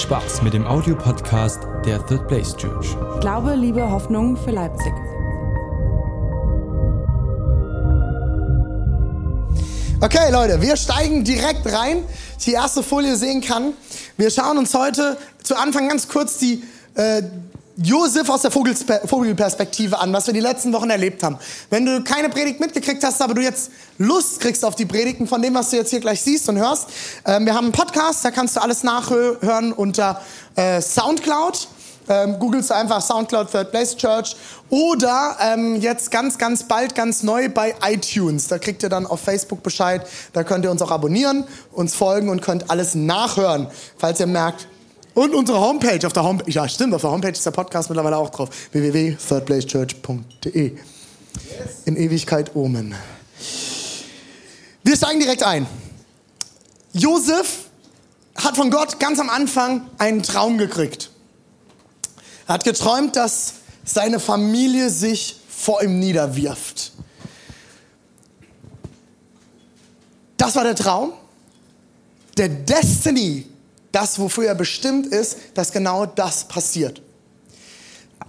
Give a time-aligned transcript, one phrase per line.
[0.00, 2.96] Spaß mit dem Audiopodcast der Third Place Church.
[3.20, 4.92] Glaube, Liebe, Hoffnung für Leipzig.
[10.00, 12.04] Okay, Leute, wir steigen direkt rein.
[12.44, 13.72] Die erste Folie sehen kann.
[14.16, 16.62] Wir schauen uns heute zu Anfang ganz kurz die
[16.94, 17.22] äh,
[17.76, 21.38] Josef aus der Vogelperspektive an, was wir die letzten Wochen erlebt haben.
[21.68, 25.42] Wenn du keine Predigt mitgekriegt hast, aber du jetzt Lust kriegst auf die Predigten von
[25.42, 26.88] dem, was du jetzt hier gleich siehst und hörst,
[27.26, 30.22] ähm, wir haben einen Podcast, da kannst du alles nachhören unter
[30.54, 31.68] äh, Soundcloud.
[32.08, 34.36] Ähm, googelst du einfach Soundcloud Third Place Church
[34.70, 38.46] oder ähm, jetzt ganz, ganz bald, ganz neu bei iTunes.
[38.46, 40.06] Da kriegt ihr dann auf Facebook Bescheid.
[40.32, 43.66] Da könnt ihr uns auch abonnieren, uns folgen und könnt alles nachhören,
[43.98, 44.68] falls ihr merkt.
[45.16, 48.18] Und unsere Homepage, auf der Homepage, ja stimmt, auf der Homepage ist der Podcast mittlerweile
[48.18, 48.50] auch drauf.
[48.72, 50.76] www.thirdplacechurch.de
[51.86, 52.94] In Ewigkeit Omen.
[54.84, 55.66] Wir steigen direkt ein.
[56.92, 57.60] Josef
[58.34, 61.08] hat von Gott ganz am Anfang einen Traum gekriegt.
[62.46, 63.54] Er hat geträumt, dass
[63.86, 66.92] seine Familie sich vor ihm niederwirft.
[70.36, 71.14] Das war der Traum.
[72.36, 73.46] Der Destiny,
[73.96, 77.00] das, wofür er bestimmt ist, dass genau das passiert.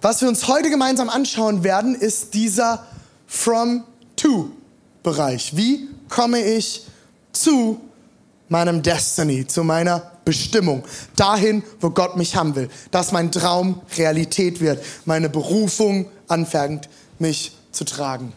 [0.02, 2.88] Was wir uns heute gemeinsam anschauen werden, ist dieser
[3.28, 3.84] From
[4.16, 4.52] To
[5.04, 5.58] Bereich.
[5.58, 6.86] Wie komme ich
[7.34, 7.82] zu
[8.48, 10.86] meinem Destiny, zu meiner Bestimmung,
[11.18, 16.88] dahin, wo Gott mich haben will, dass mein Traum Realität wird, meine Berufung anfängt,
[17.20, 18.32] mich zu tragen.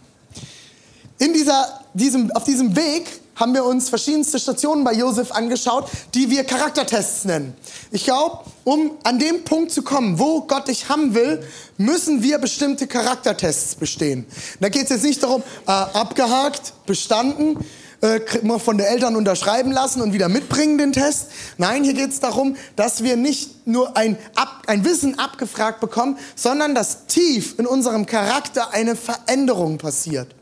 [1.18, 6.30] In dieser, diesem, auf diesem Weg haben wir uns verschiedenste Stationen bei Josef angeschaut, die
[6.30, 7.54] wir Charaktertests nennen.
[7.90, 11.42] Ich glaube, um an dem Punkt zu kommen, wo Gott dich haben will,
[11.78, 14.26] müssen wir bestimmte Charaktertests bestehen.
[14.60, 17.56] Da geht es jetzt nicht darum, äh, abgehakt, bestanden,
[18.02, 18.20] äh,
[18.58, 21.28] von den Eltern unterschreiben lassen und wieder mitbringen den Test.
[21.56, 26.18] Nein, hier geht es darum, dass wir nicht nur ein, ab, ein Wissen abgefragt bekommen,
[26.34, 30.34] sondern dass tief in unserem Charakter eine Veränderung passiert.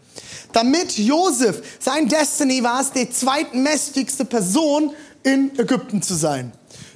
[0.52, 6.52] Damit Josef, sein Destiny war es, die zweitmächtigste Person in Ägypten zu sein.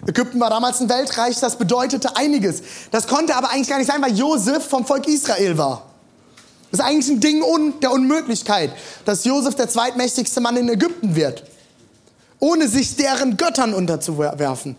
[0.06, 2.62] Ägypten war damals ein Weltreich, das bedeutete einiges.
[2.90, 5.86] Das konnte aber eigentlich gar nicht sein, weil Josef vom Volk Israel war.
[6.70, 8.72] Das ist eigentlich ein Ding un der Unmöglichkeit,
[9.04, 11.44] dass Josef der zweitmächtigste Mann in Ägypten wird,
[12.40, 14.76] ohne sich deren Göttern unterzuwerfen.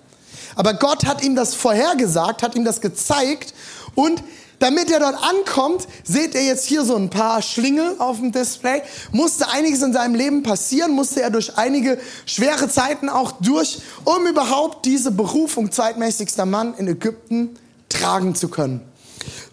[0.55, 3.53] Aber Gott hat ihm das vorhergesagt, hat ihm das gezeigt
[3.95, 4.23] und
[4.63, 8.81] damit er dort ankommt, seht ihr jetzt hier so ein paar Schlingel auf dem Display,
[9.11, 14.25] musste einiges in seinem Leben passieren, musste er durch einige schwere Zeiten auch durch, um
[14.25, 17.59] überhaupt diese Berufung zweitmächtigster Mann in Ägypten
[17.89, 18.79] tragen zu können.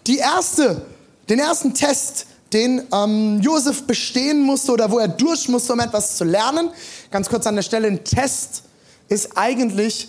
[0.07, 0.85] Die erste,
[1.27, 6.15] den ersten Test, den ähm, Josef bestehen musste oder wo er durch musste, um etwas
[6.15, 6.69] zu lernen.
[7.11, 8.63] Ganz kurz an der Stelle, ein Test
[9.09, 10.07] ist eigentlich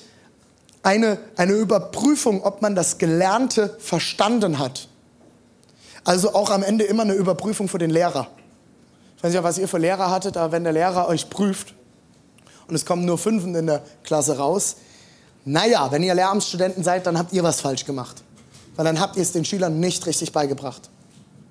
[0.85, 4.89] eine, eine Überprüfung, ob man das Gelernte verstanden hat.
[6.05, 8.29] Also auch am Ende immer eine Überprüfung für den Lehrer.
[9.17, 11.75] Ich weiß nicht, was ihr für Lehrer hattet, aber wenn der Lehrer euch prüft
[12.67, 14.77] und es kommen nur Fünfen in der Klasse raus,
[15.45, 18.23] naja, wenn ihr Lehramtsstudenten seid, dann habt ihr was falsch gemacht.
[18.77, 20.89] Weil dann habt ihr es den Schülern nicht richtig beigebracht.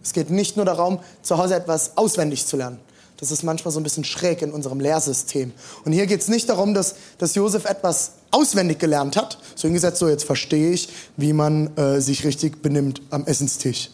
[0.03, 2.79] Es geht nicht nur darum, zu Hause etwas auswendig zu lernen.
[3.17, 5.53] Das ist manchmal so ein bisschen schräg in unserem Lehrsystem.
[5.85, 9.99] Und hier geht es nicht darum, dass, dass Josef etwas auswendig gelernt hat, so hingesetzt,
[9.99, 13.91] so jetzt verstehe ich, wie man äh, sich richtig benimmt am Essenstisch.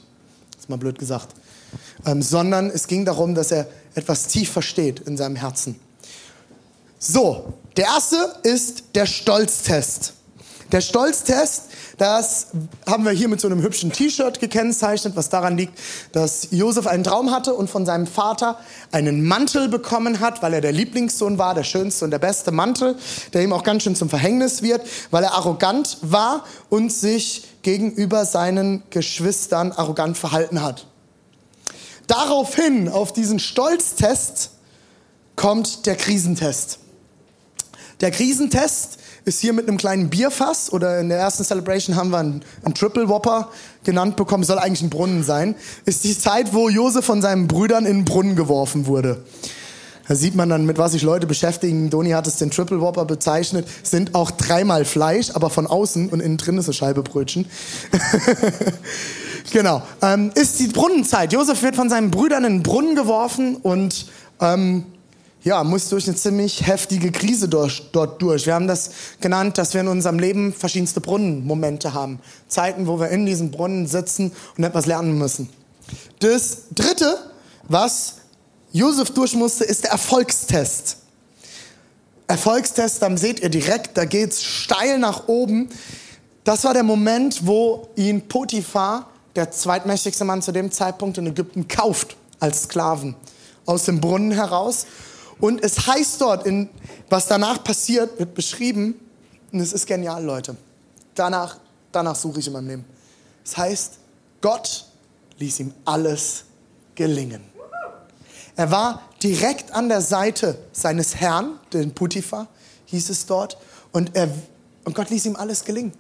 [0.68, 1.34] Ist mal blöd gesagt.
[2.06, 5.80] Ähm, sondern es ging darum, dass er etwas tief versteht in seinem Herzen.
[7.00, 10.12] So, der erste ist der Stolztest.
[10.74, 11.64] Der Stolztest,
[11.98, 12.48] das
[12.86, 15.80] haben wir hier mit so einem hübschen T-Shirt gekennzeichnet, was daran liegt,
[16.12, 18.60] dass Josef einen Traum hatte und von seinem Vater
[18.92, 22.98] einen Mantel bekommen hat, weil er der Lieblingssohn war, der schönste und der beste Mantel,
[23.32, 28.26] der ihm auch ganz schön zum Verhängnis wird, weil er arrogant war und sich gegenüber
[28.26, 30.86] seinen Geschwistern arrogant verhalten hat.
[32.08, 34.52] Daraufhin, auf diesen Stolztest,
[35.38, 36.80] kommt der Krisentest.
[38.02, 42.19] Der Krisentest ist hier mit einem kleinen Bierfass oder in der ersten Celebration haben wir
[42.19, 43.50] einen, einen Triple Whopper
[43.83, 47.85] genannt bekommen, soll eigentlich ein Brunnen sein, ist die Zeit, wo Josef von seinen Brüdern
[47.85, 49.24] in den Brunnen geworfen wurde.
[50.07, 51.89] Da sieht man dann, mit was sich Leute beschäftigen.
[51.89, 53.68] Doni hat es den Triple Whopper bezeichnet.
[53.83, 57.45] Sind auch dreimal Fleisch, aber von außen und innen drin ist eine Scheibe Brötchen.
[59.51, 59.83] genau.
[60.01, 61.33] Ähm, ist die Brunnenzeit.
[61.33, 64.06] Josef wird von seinen Brüdern in den Brunnen geworfen und
[64.39, 64.85] ähm,
[65.48, 68.46] ja, muss durch eine ziemlich heftige Krise durch, dort durch.
[68.46, 68.92] Wir haben das
[69.22, 72.20] genannt, dass wir in unserem Leben verschiedenste Brunnenmomente haben.
[72.50, 75.50] Zeiten, wo wir in diesem Brunnen sitzen und etwas lernen müssen.
[76.20, 77.18] Das dritte,
[77.64, 78.16] was
[78.74, 80.98] Josef durch musste, ist der Erfolgstest.
[82.28, 85.70] Erfolgstest, dann seht ihr direkt, da geht's steil nach oben.
[86.44, 91.70] Das war der Moment, wo ihn Potiphar, der zweitmächtigste Mann zu dem Zeitpunkt in Ägypten,
[91.70, 93.16] kauft als Sklaven
[93.66, 94.86] aus dem Brunnen heraus.
[95.39, 96.69] Und es heißt dort, in,
[97.10, 99.00] was danach passiert, wird beschrieben,
[99.51, 100.57] und es ist genial, Leute.
[101.16, 101.57] Danach,
[101.92, 102.86] danach suche ich in meinem Leben.
[103.45, 103.94] Es heißt,
[104.42, 104.86] Gott
[105.38, 106.44] ließ ihm alles
[106.95, 107.42] gelingen.
[108.56, 112.48] Er war direkt an der Seite seines Herrn, den Potiphar,
[112.86, 113.57] hieß es dort,
[113.92, 114.30] und, er,
[114.84, 115.94] und Gott ließ ihm alles gelingen.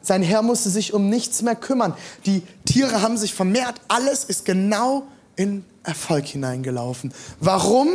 [0.00, 1.94] Sein Herr musste sich um nichts mehr kümmern.
[2.26, 3.80] Die Tiere haben sich vermehrt.
[3.86, 5.04] Alles ist genau
[5.36, 7.14] in Erfolg hineingelaufen.
[7.38, 7.88] Warum?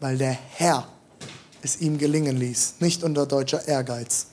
[0.00, 0.88] Weil der Herr
[1.62, 4.26] es ihm gelingen ließ, nicht unter deutscher Ehrgeiz.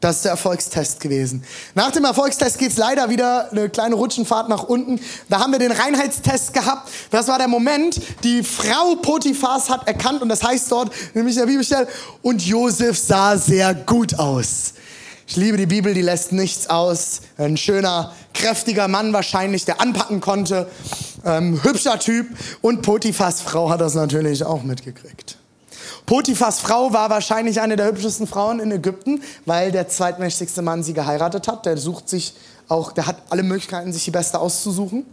[0.00, 1.44] Das ist der Erfolgstest gewesen.
[1.74, 4.98] Nach dem Erfolgstest geht es leider wieder eine kleine Rutschenfahrt nach unten.
[5.28, 6.90] Da haben wir den Reinheitstest gehabt.
[7.10, 11.40] Das war der Moment, die Frau Potiphas hat erkannt, und das heißt dort, nämlich in
[11.40, 11.88] der Bibelstelle,
[12.22, 14.72] und Josef sah sehr gut aus.
[15.30, 17.20] Ich liebe die Bibel, die lässt nichts aus.
[17.38, 20.68] Ein schöner, kräftiger Mann wahrscheinlich, der anpacken konnte.
[21.24, 22.26] Ähm, hübscher Typ.
[22.62, 25.38] Und Potiphas Frau hat das natürlich auch mitgekriegt.
[26.04, 30.94] Potiphas Frau war wahrscheinlich eine der hübschesten Frauen in Ägypten, weil der zweitmächtigste Mann sie
[30.94, 31.64] geheiratet hat.
[31.64, 32.34] Der sucht sich
[32.66, 35.06] auch, der hat alle Möglichkeiten, sich die beste auszusuchen.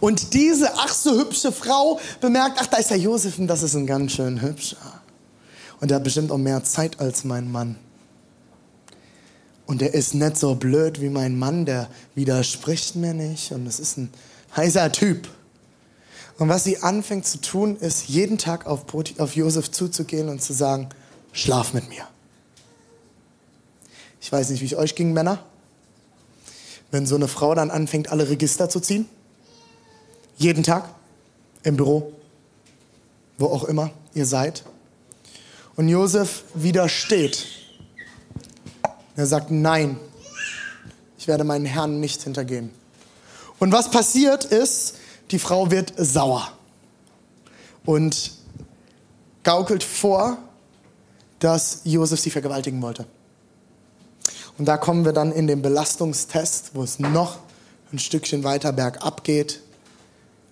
[0.00, 3.74] Und diese ach so hübsche Frau bemerkt, ach, da ist der Josef und das ist
[3.74, 4.78] ein ganz schön hübscher.
[5.82, 7.76] Und der hat bestimmt auch mehr Zeit als mein Mann.
[9.66, 13.52] Und der ist nicht so blöd wie mein Mann, der widerspricht mir nicht.
[13.52, 14.10] Und das ist ein
[14.56, 15.28] heißer Typ.
[16.38, 18.84] Und was sie anfängt zu tun, ist, jeden Tag auf,
[19.18, 20.88] auf Josef zuzugehen und zu sagen,
[21.32, 22.06] schlaf mit mir.
[24.20, 25.44] Ich weiß nicht, wie es euch ging, Männer.
[26.90, 29.08] Wenn so eine Frau dann anfängt, alle Register zu ziehen.
[30.36, 30.88] Jeden Tag.
[31.62, 32.12] Im Büro.
[33.38, 34.64] Wo auch immer ihr seid.
[35.76, 37.46] Und Josef widersteht.
[39.16, 39.98] Er sagt, nein,
[41.18, 42.70] ich werde meinen Herrn nicht hintergehen.
[43.58, 44.96] Und was passiert ist,
[45.30, 46.52] die Frau wird sauer
[47.84, 48.32] und
[49.42, 50.38] gaukelt vor,
[51.38, 53.06] dass Josef sie vergewaltigen wollte.
[54.58, 57.38] Und da kommen wir dann in den Belastungstest, wo es noch
[57.92, 59.60] ein Stückchen weiter bergab geht.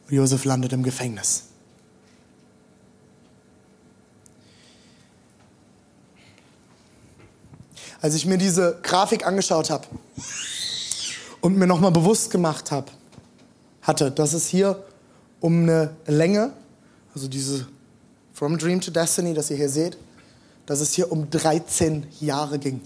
[0.08, 1.44] Josef landet im Gefängnis.
[8.02, 9.86] Als ich mir diese Grafik angeschaut habe
[11.40, 12.90] und mir nochmal bewusst gemacht habe,
[13.80, 14.84] hatte, dass es hier
[15.38, 16.52] um eine Länge,
[17.14, 17.68] also diese
[18.34, 19.96] From Dream to Destiny, das ihr hier seht,
[20.66, 22.80] dass es hier um 13 Jahre ging.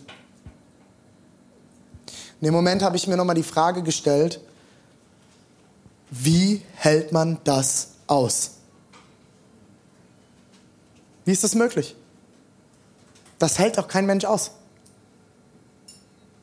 [2.40, 4.38] In dem Moment habe ich mir nochmal die Frage gestellt,
[6.10, 8.50] wie hält man das aus?
[11.24, 11.96] Wie ist das möglich?
[13.38, 14.50] Das hält auch kein Mensch aus.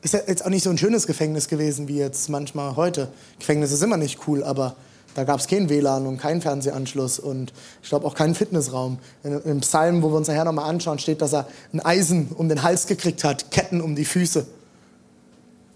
[0.04, 3.08] Ist ja jetzt auch nicht so ein schönes Gefängnis gewesen wie jetzt manchmal heute.
[3.38, 4.76] Gefängnis ist immer nicht cool, aber
[5.14, 8.98] da gab es kein WLAN und keinen Fernsehanschluss und ich glaube auch keinen Fitnessraum.
[9.22, 12.62] Im Psalm, wo wir uns nachher nochmal anschauen, steht, dass er ein Eisen um den
[12.62, 14.44] Hals gekriegt hat, Ketten um die Füße.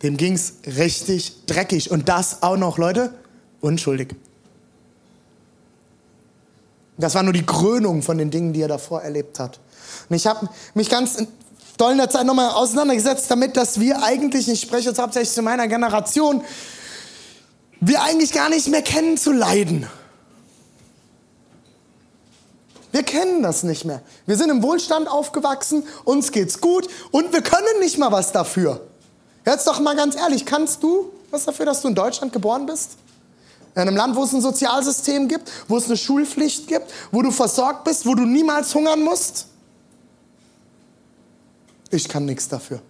[0.03, 1.91] Dem ging es richtig dreckig.
[1.91, 3.15] Und das auch noch, Leute,
[3.63, 4.15] unschuldig.
[6.99, 9.59] Das war nur die Krönung von den Dingen, die er davor erlebt hat.
[10.11, 11.17] Und ich habe mich ganz
[11.79, 15.43] doll in der Zeit nochmal auseinandergesetzt damit, dass wir eigentlich, ich spreche jetzt hauptsächlich zu
[15.43, 16.45] meiner Generation,
[17.81, 19.89] wir eigentlich gar nicht mehr kennen zu leiden.
[22.91, 24.03] Wir kennen das nicht mehr.
[24.27, 28.81] Wir sind im Wohlstand aufgewachsen, uns geht's gut und wir können nicht mal was dafür.
[29.47, 32.93] Jetzt doch mal ganz ehrlich, kannst du was dafür, dass du in Deutschland geboren bist?
[33.75, 37.31] In einem Land, wo es ein Sozialsystem gibt, wo es eine Schulpflicht gibt, wo du
[37.31, 39.47] versorgt bist, wo du niemals hungern musst?
[41.91, 42.81] Ich kann nichts dafür.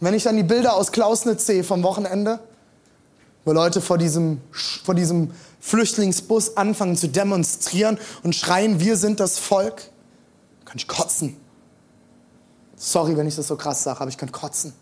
[0.00, 2.40] wenn ich dann die Bilder aus Klausnitz sehe vom Wochenende,
[3.44, 9.38] wo Leute vor diesem, vor diesem Flüchtlingsbus anfangen zu demonstrieren und schreien, wir sind das
[9.38, 9.90] Volk,
[10.64, 11.36] kann ich kotzen.
[12.76, 14.72] Sorry, wenn ich das so krass sage, aber ich kann kotzen.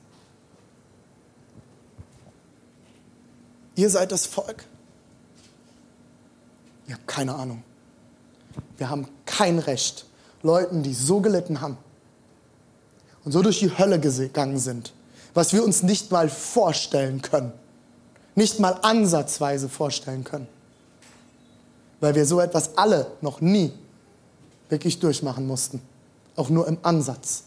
[3.75, 4.65] Ihr seid das Volk.
[6.87, 7.63] Ihr habt keine Ahnung.
[8.77, 10.07] Wir haben kein Recht,
[10.43, 11.77] Leuten, die so gelitten haben
[13.25, 14.93] und so durch die Hölle gegangen sind,
[15.35, 17.53] was wir uns nicht mal vorstellen können,
[18.35, 20.47] nicht mal ansatzweise vorstellen können,
[22.01, 23.73] weil wir so etwas alle noch nie
[24.69, 25.81] wirklich durchmachen mussten,
[26.37, 27.45] auch nur im Ansatz.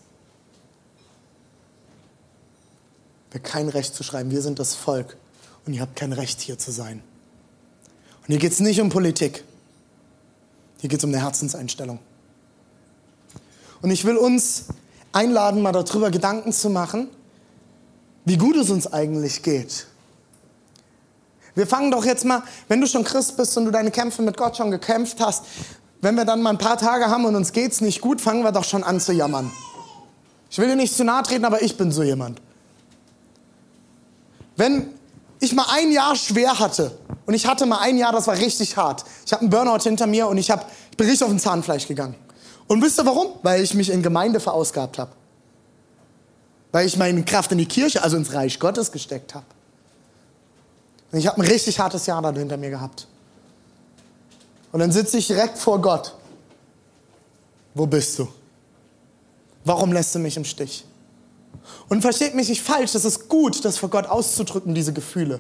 [3.32, 5.18] Wir haben kein Recht zu schreiben, wir sind das Volk
[5.66, 7.02] und ihr habt kein Recht hier zu sein.
[8.22, 9.44] Und hier geht es nicht um Politik.
[10.80, 12.00] Hier geht es um eine Herzenseinstellung.
[13.86, 14.64] Und ich will uns
[15.12, 17.08] einladen, mal darüber Gedanken zu machen,
[18.26, 19.86] wie gut es uns eigentlich geht.
[21.54, 24.38] Wir fangen doch jetzt mal, wenn du schon Christ bist und du deine Kämpfe mit
[24.38, 25.44] Gott schon gekämpft hast,
[26.02, 28.52] wenn wir dann mal ein paar Tage haben und uns geht's nicht gut, fangen wir
[28.52, 29.52] doch schon an zu jammern.
[30.50, 32.42] Ich will dir nicht zu nahe treten, aber ich bin so jemand.
[34.56, 34.96] Wenn
[35.40, 38.78] ich mal ein Jahr schwer hatte und ich hatte mal ein Jahr, das war richtig
[38.78, 39.06] hart.
[39.28, 41.88] Ich habe einen Burnout hinter mir und ich, hab, ich bin richtig auf den Zahnfleisch
[41.88, 42.16] gegangen.
[42.68, 43.34] Und wisst ihr warum?
[43.44, 45.12] Weil ich mich in Gemeinde verausgabt habe.
[46.72, 49.46] Weil ich meine Kraft in die Kirche, also ins Reich Gottes gesteckt habe.
[51.12, 53.08] Und ich habe ein richtig hartes Jahr da hinter mir gehabt.
[54.72, 56.16] Und dann sitze ich direkt vor Gott.
[57.74, 58.28] Wo bist du?
[59.64, 60.86] Warum lässt du mich im Stich?
[61.88, 65.40] Und versteht mich nicht falsch, das ist gut, das vor Gott auszudrücken, diese Gefühle.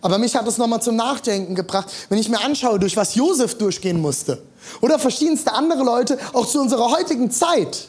[0.00, 3.56] Aber mich hat es nochmal zum Nachdenken gebracht, wenn ich mir anschaue, durch was Josef
[3.56, 4.42] durchgehen musste.
[4.80, 7.88] Oder verschiedenste andere Leute, auch zu unserer heutigen Zeit.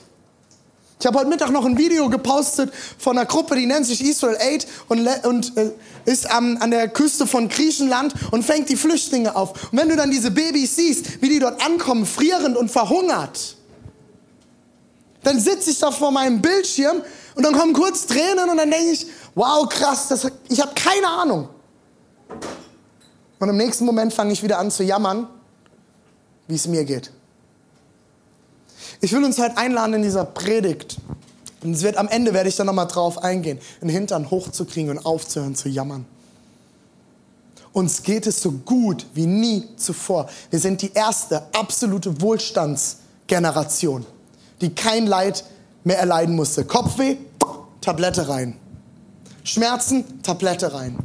[1.03, 4.37] Ich habe heute Mittag noch ein Video gepostet von einer Gruppe, die nennt sich Israel
[4.39, 5.71] Aid und, und äh,
[6.05, 9.71] ist am, an der Küste von Griechenland und fängt die Flüchtlinge auf.
[9.71, 13.57] Und wenn du dann diese Babys siehst, wie die dort ankommen, frierend und verhungert,
[15.23, 17.01] dann sitze ich da vor meinem Bildschirm
[17.35, 21.07] und dann kommen kurz Tränen und dann denke ich, wow, krass, das, ich habe keine
[21.07, 21.49] Ahnung.
[23.39, 25.27] Und im nächsten Moment fange ich wieder an zu jammern,
[26.47, 27.11] wie es mir geht.
[29.01, 30.97] Ich will uns heute einladen in dieser Predigt.
[31.61, 35.05] Und es wird am Ende werde ich da nochmal drauf eingehen, den Hintern hochzukriegen und
[35.05, 36.05] aufzuhören zu jammern.
[37.73, 40.29] Uns geht es so gut wie nie zuvor.
[40.51, 44.05] Wir sind die erste absolute Wohlstandsgeneration,
[44.61, 45.43] die kein Leid
[45.83, 46.65] mehr erleiden musste.
[46.65, 47.17] Kopfweh,
[47.81, 48.55] Tablette rein.
[49.43, 50.97] Schmerzen, Tablette rein.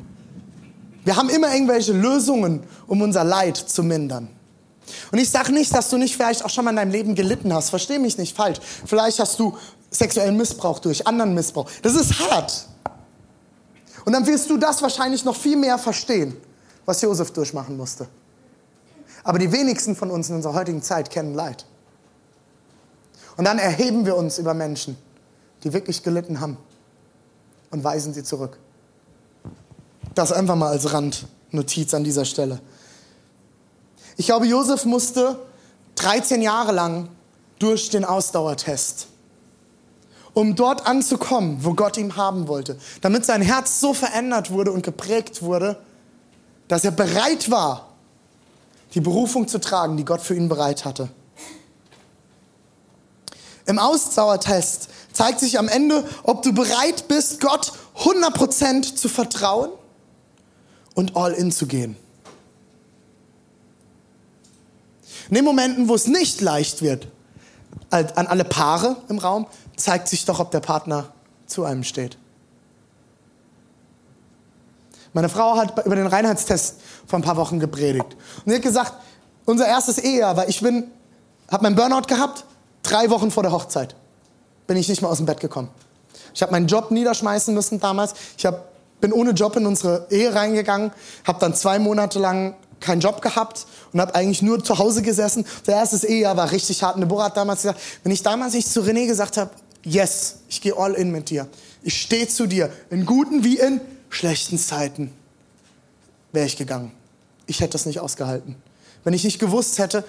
[1.09, 4.29] Wir haben immer irgendwelche Lösungen, um unser Leid zu mindern.
[5.11, 7.51] Und ich sage nicht, dass du nicht vielleicht auch schon mal in deinem Leben gelitten
[7.51, 7.71] hast.
[7.71, 8.59] Versteh mich nicht falsch.
[8.85, 9.57] Vielleicht hast du
[9.89, 11.71] sexuellen Missbrauch durch, anderen Missbrauch.
[11.81, 12.69] Das ist hart.
[14.05, 16.37] Und dann wirst du das wahrscheinlich noch viel mehr verstehen,
[16.85, 18.07] was Josef durchmachen musste.
[19.25, 21.65] Aber die wenigsten von uns in unserer heutigen Zeit kennen Leid.
[23.39, 24.99] Und dann erheben wir uns über Menschen,
[25.65, 26.59] die wirklich gelitten haben
[27.71, 28.59] und weisen sie zurück.
[30.19, 32.59] Das einfach mal als Randnotiz an dieser Stelle.
[34.17, 35.39] Ich glaube, Josef musste
[35.95, 37.09] 13 Jahre lang
[37.61, 39.07] durch den Ausdauertest,
[40.35, 44.83] um dort anzukommen, wo Gott ihn haben wollte, damit sein Herz so verändert wurde und
[44.83, 45.81] geprägt wurde,
[46.67, 47.87] dass er bereit war,
[48.95, 51.11] die Berufung zu tragen, die Gott für ihn bereit hatte.
[53.67, 59.71] Im Ausdauertest zeigt sich am Ende, ob du bereit bist, Gott 100% zu vertrauen
[60.99, 61.97] und all in zu gehen.
[65.29, 67.07] In den Momenten, wo es nicht leicht wird,
[67.91, 71.13] an alle Paare im Raum, zeigt sich doch, ob der Partner
[71.47, 72.19] zu einem steht.
[75.13, 78.17] Meine Frau hat über den Reinheitstest vor ein paar Wochen gepredigt.
[78.45, 78.95] Und sie hat gesagt,
[79.45, 80.91] unser erstes Ehejahr, weil ich bin,
[81.49, 82.45] habe meinen Burnout gehabt,
[82.83, 83.95] drei Wochen vor der Hochzeit
[84.67, 85.71] bin ich nicht mehr aus dem Bett gekommen.
[86.35, 88.15] Ich habe meinen Job niederschmeißen müssen damals.
[88.37, 90.93] Ich hab, bin ohne Job in unsere Ehe reingegangen,
[91.25, 95.45] habe dann zwei Monate lang keinen Job gehabt und habe eigentlich nur zu Hause gesessen.
[95.65, 96.95] Das erste Ehejahr war richtig hart.
[96.97, 99.51] Und Deborah hat damals gesagt, wenn ich damals nicht zu René gesagt habe,
[99.85, 101.49] yes, ich gehe all in mit dir.
[101.83, 105.13] Ich stehe zu dir, in guten wie in schlechten Zeiten,
[106.33, 106.93] wäre ich gegangen.
[107.47, 108.57] Ich hätte das nicht ausgehalten.
[109.05, 110.05] Wenn ich nicht gewusst hätte,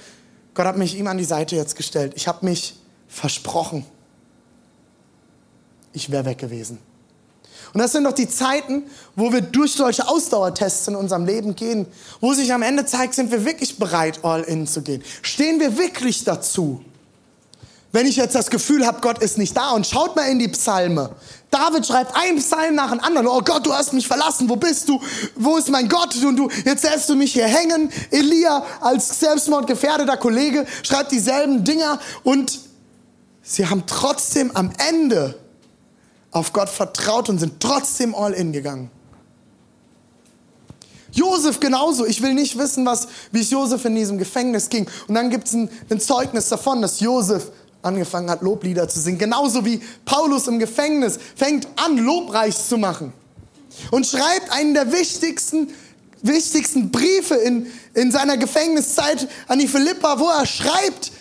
[0.54, 2.14] Gott hat mich ihm an die Seite jetzt gestellt.
[2.16, 2.76] Ich habe mich
[3.08, 3.86] versprochen.
[5.94, 6.80] Ich wäre weg gewesen.
[7.74, 8.84] Und das sind doch die Zeiten,
[9.16, 11.86] wo wir durch solche Ausdauertests in unserem Leben gehen,
[12.20, 15.04] wo sich am Ende zeigt, sind wir wirklich bereit, all in zu gehen.
[15.22, 16.84] Stehen wir wirklich dazu?
[17.92, 20.48] Wenn ich jetzt das Gefühl habe, Gott ist nicht da und schaut mal in die
[20.48, 21.10] Psalme.
[21.50, 23.26] David schreibt einen Psalm nach dem anderen.
[23.26, 24.48] Oh Gott, du hast mich verlassen.
[24.48, 25.02] Wo bist du?
[25.36, 26.16] Wo ist mein Gott?
[26.24, 27.92] Und du, jetzt lässt du mich hier hängen.
[28.12, 32.60] Elia als selbstmordgefährdeter Kollege schreibt dieselben Dinger und
[33.42, 35.36] sie haben trotzdem am Ende
[36.32, 38.92] auf Gott vertraut und sind trotzdem all in gegangen.
[41.12, 42.06] Josef genauso.
[42.06, 44.88] Ich will nicht wissen, was, wie es Josef in diesem Gefängnis ging.
[45.08, 49.18] Und dann gibt es ein, ein Zeugnis davon, dass Josef angefangen hat, Loblieder zu singen.
[49.18, 53.14] Genauso wie Paulus im Gefängnis fängt an, Lobreich zu machen.
[53.92, 55.70] Und schreibt einen der wichtigsten,
[56.22, 61.12] wichtigsten Briefe in, in seiner Gefängniszeit an die Philippa, wo er schreibt,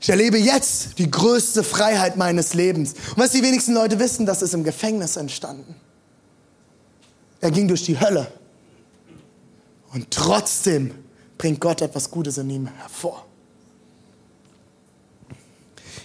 [0.00, 2.92] ich erlebe jetzt die größte Freiheit meines Lebens.
[2.92, 5.74] Und was die wenigsten Leute wissen, das ist im Gefängnis entstanden.
[7.40, 8.30] Er ging durch die Hölle.
[9.92, 10.94] Und trotzdem
[11.36, 13.24] bringt Gott etwas Gutes in ihm hervor.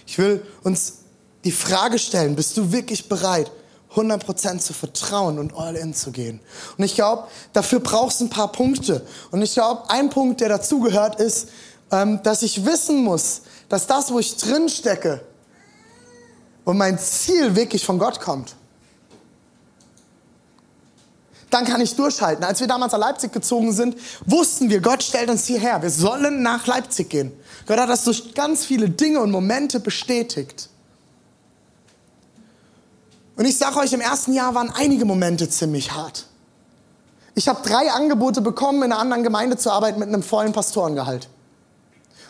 [0.06, 0.98] Ich will uns
[1.44, 3.50] die Frage stellen, bist du wirklich bereit,
[3.94, 6.40] 100% zu vertrauen und all in zu gehen?
[6.76, 9.06] Und ich glaube, dafür brauchst du ein paar Punkte.
[9.30, 11.48] Und ich glaube, ein Punkt, der dazugehört, ist,
[12.22, 15.20] dass ich wissen muss, dass das, wo ich drin stecke
[16.64, 18.56] und mein Ziel wirklich von Gott kommt.
[21.50, 22.44] Dann kann ich durchhalten.
[22.44, 23.96] Als wir damals nach Leipzig gezogen sind,
[24.26, 25.80] wussten wir, Gott stellt uns hierher.
[25.82, 27.32] Wir sollen nach Leipzig gehen.
[27.66, 30.68] Gott hat das durch ganz viele Dinge und Momente bestätigt.
[33.36, 36.26] Und ich sage euch, im ersten Jahr waren einige Momente ziemlich hart.
[37.36, 41.28] Ich habe drei Angebote bekommen, in einer anderen Gemeinde zu arbeiten mit einem vollen Pastorengehalt.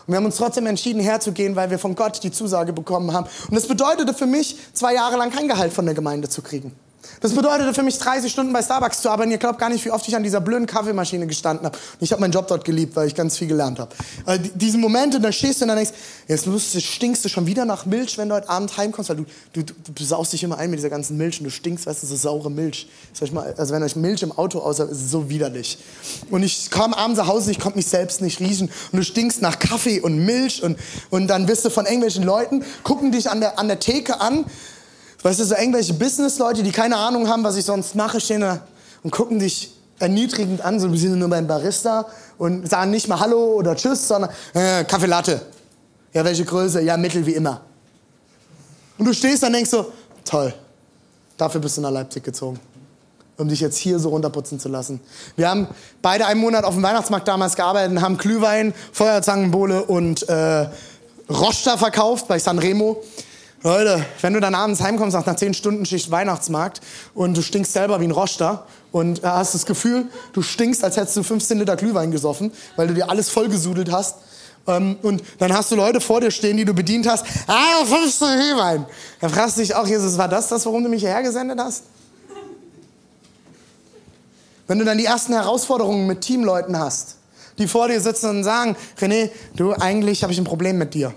[0.06, 3.26] Und wir haben uns trotzdem entschieden, herzugehen, weil wir von Gott die Zusage bekommen haben.
[3.48, 6.72] Und das bedeutete für mich, zwei Jahre lang kein Gehalt von der Gemeinde zu kriegen.
[7.20, 9.30] Das bedeutete für mich 30 Stunden bei Starbucks zu arbeiten.
[9.30, 11.76] Ihr glaubt gar nicht, wie oft ich an dieser blöden Kaffeemaschine gestanden habe.
[11.76, 13.94] Und ich habe meinen Job dort geliebt, weil ich ganz viel gelernt habe.
[14.26, 15.92] Äh, diese Momente, da stehst du und dann denkst,
[16.28, 19.24] jetzt musst, stinkst du schon wieder nach Milch, wenn du heute Abend heimkommst, weil du,
[19.52, 19.62] du,
[19.94, 22.16] du saust dich immer ein mit dieser ganzen Milch und du stinkst, weißt du, so
[22.16, 22.88] saure Milch.
[23.56, 25.78] also wenn euch Milch im Auto aussah, ist es so widerlich.
[26.30, 29.42] Und ich kam abends nach Hause, ich konnte mich selbst nicht riechen und du stinkst
[29.42, 30.78] nach Kaffee und Milch und,
[31.10, 34.44] und dann wirst du von irgendwelchen Leuten, gucken dich an der, an der Theke an
[35.24, 38.60] Weißt du, so irgendwelche Business-Leute, die keine Ahnung haben, was ich sonst mache, stehen da
[39.02, 42.04] und gucken dich erniedrigend an, so ein bisschen nur beim Barista
[42.36, 45.40] und sagen nicht mal Hallo oder Tschüss, sondern äh, Kaffee Latte.
[46.12, 46.82] Ja, welche Größe?
[46.82, 47.62] Ja, Mittel wie immer.
[48.98, 49.90] Und du stehst dann und denkst so,
[50.26, 50.52] toll,
[51.38, 52.60] dafür bist du nach Leipzig gezogen,
[53.38, 55.00] um dich jetzt hier so runterputzen zu lassen.
[55.36, 55.68] Wir haben
[56.02, 60.68] beide einen Monat auf dem Weihnachtsmarkt damals gearbeitet und haben Glühwein, Feuerzangenbowle und äh,
[61.30, 63.02] Roster verkauft bei Sanremo.
[63.64, 66.82] Leute, wenn du dann abends heimkommst nach einer 10 Stunden Schicht Weihnachtsmarkt
[67.14, 71.16] und du stinkst selber wie ein Roster und hast das Gefühl, du stinkst, als hättest
[71.16, 74.16] du 15 Liter Glühwein gesoffen, weil du dir alles vollgesudelt hast.
[74.66, 77.24] Ähm, und dann hast du Leute vor dir stehen, die du bedient hast.
[77.46, 78.84] Ah, 15 Glühwein.
[79.22, 81.84] Dann fragst du dich auch, Jesus, war das das, warum du mich hierher gesendet hast?
[84.66, 87.16] Wenn du dann die ersten Herausforderungen mit Teamleuten hast,
[87.56, 91.14] die vor dir sitzen und sagen, René, du, eigentlich habe ich ein Problem mit dir.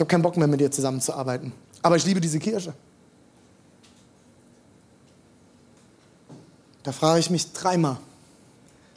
[0.00, 1.52] Ich habe keinen Bock mehr mit dir zusammenzuarbeiten.
[1.82, 2.72] Aber ich liebe diese Kirche.
[6.82, 7.98] Da frage ich mich dreimal,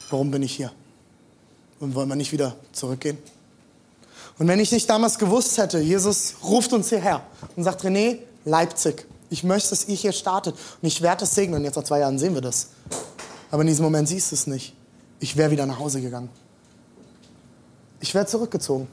[0.08, 0.72] warum bin ich hier?
[1.78, 3.18] Und wollen wir nicht wieder zurückgehen?
[4.38, 7.20] Und wenn ich nicht damals gewusst hätte, Jesus ruft uns hierher
[7.54, 11.64] und sagt, René, Leipzig, ich möchte, dass ihr hier startet und ich werde es segnen.
[11.64, 12.68] Jetzt nach zwei Jahren sehen wir das.
[13.50, 14.74] Aber in diesem Moment siehst du es nicht.
[15.20, 16.30] Ich wäre wieder nach Hause gegangen.
[18.00, 18.88] Ich wäre zurückgezogen.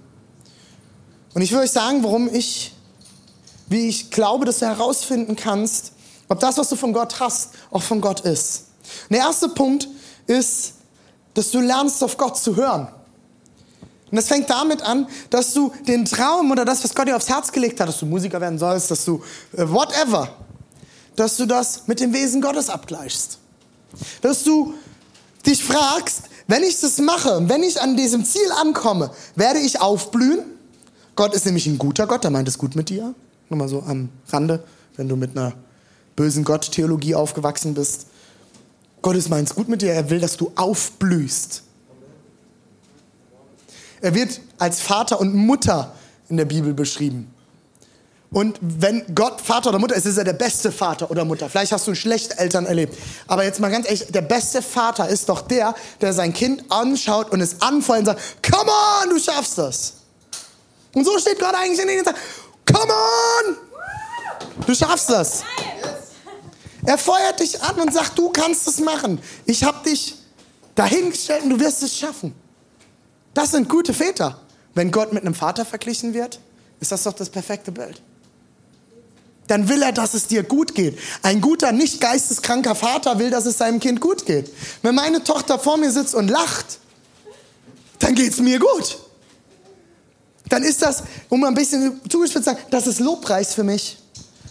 [1.33, 2.73] Und ich will euch sagen, warum ich,
[3.67, 5.93] wie ich glaube, dass du herausfinden kannst,
[6.27, 8.65] ob das, was du von Gott hast, auch von Gott ist.
[9.09, 9.87] Und der erste Punkt
[10.27, 10.73] ist,
[11.33, 12.87] dass du lernst, auf Gott zu hören.
[14.11, 17.29] Und das fängt damit an, dass du den Traum oder das, was Gott dir aufs
[17.29, 19.23] Herz gelegt hat, dass du Musiker werden sollst, dass du
[19.55, 20.27] äh, whatever,
[21.15, 23.37] dass du das mit dem Wesen Gottes abgleichst.
[24.21, 24.73] Dass du
[25.45, 30.43] dich fragst, wenn ich das mache, wenn ich an diesem Ziel ankomme, werde ich aufblühen?
[31.15, 33.13] Gott ist nämlich ein guter Gott, der meint es gut mit dir.
[33.49, 34.63] Nur mal so am Rande,
[34.95, 35.53] wenn du mit einer
[36.15, 38.07] bösen Gott-Theologie aufgewachsen bist.
[39.01, 41.63] Gott ist meint es gut mit dir, er will, dass du aufblühst.
[44.01, 45.93] Er wird als Vater und Mutter
[46.29, 47.33] in der Bibel beschrieben.
[48.31, 51.49] Und wenn Gott Vater oder Mutter ist, ist er der beste Vater oder Mutter.
[51.49, 52.97] Vielleicht hast du schlechte Eltern erlebt.
[53.27, 57.31] Aber jetzt mal ganz ehrlich, der beste Vater ist doch der, der sein Kind anschaut
[57.31, 58.71] und es anfeuert und sagt, come
[59.03, 59.93] on, du schaffst das.
[60.93, 62.15] Und so steht Gott eigentlich in den Tag.
[62.65, 63.57] Come on!
[64.65, 65.43] Du schaffst das.
[66.85, 69.19] Er feuert dich an und sagt, du kannst es machen.
[69.45, 70.15] Ich habe dich
[70.75, 72.33] dahingestellt und du wirst es schaffen.
[73.33, 74.39] Das sind gute Väter.
[74.73, 76.39] Wenn Gott mit einem Vater verglichen wird,
[76.79, 78.01] ist das doch das perfekte Bild.
[79.47, 80.97] Dann will er, dass es dir gut geht.
[81.23, 84.51] Ein guter, nicht geisteskranker Vater will, dass es seinem Kind gut geht.
[84.81, 86.79] Wenn meine Tochter vor mir sitzt und lacht,
[87.99, 88.97] dann geht es mir gut
[90.51, 93.97] dann ist das, um ein bisschen zugespitzt zu sagen, das ist Lobpreis für mich.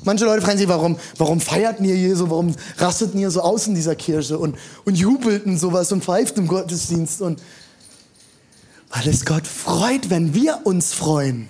[0.03, 3.67] Manche Leute fragen sich, warum, warum feiert ihr hier so, warum rastet ihr so aus
[3.67, 7.43] in dieser Kirche und, und jubelt und sowas und pfeift im Gottesdienst und
[8.89, 11.49] weil es Gott freut, wenn wir uns freuen.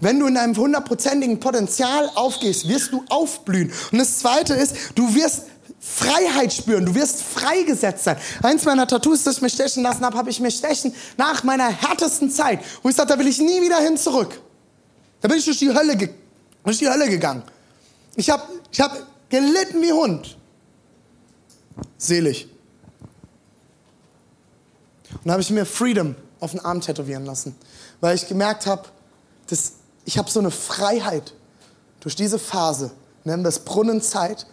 [0.00, 3.72] Wenn du in einem hundertprozentigen Potenzial aufgehst, wirst du aufblühen.
[3.92, 5.44] Und das Zweite ist, du wirst
[5.84, 6.86] Freiheit spüren.
[6.86, 8.16] Du wirst freigesetzt sein.
[8.40, 11.68] Eins meiner Tattoos, das ich mir stechen lassen habe, habe ich mir stechen nach meiner
[11.68, 14.40] härtesten Zeit, wo ich sagte, da will ich nie wieder hin zurück.
[15.20, 15.96] Da bin ich durch die Hölle,
[16.64, 17.42] durch die Hölle gegangen.
[18.14, 18.96] Ich habe ich hab
[19.28, 20.38] gelitten wie Hund.
[21.98, 22.48] Selig.
[25.10, 27.56] Und da habe ich mir Freedom auf den Arm tätowieren lassen.
[28.00, 28.88] weil ich gemerkt habe,
[29.48, 29.72] dass
[30.04, 31.34] ich habe so eine Freiheit
[32.00, 32.92] durch diese Phase,
[33.24, 34.46] nennen wir es Brunnenzeit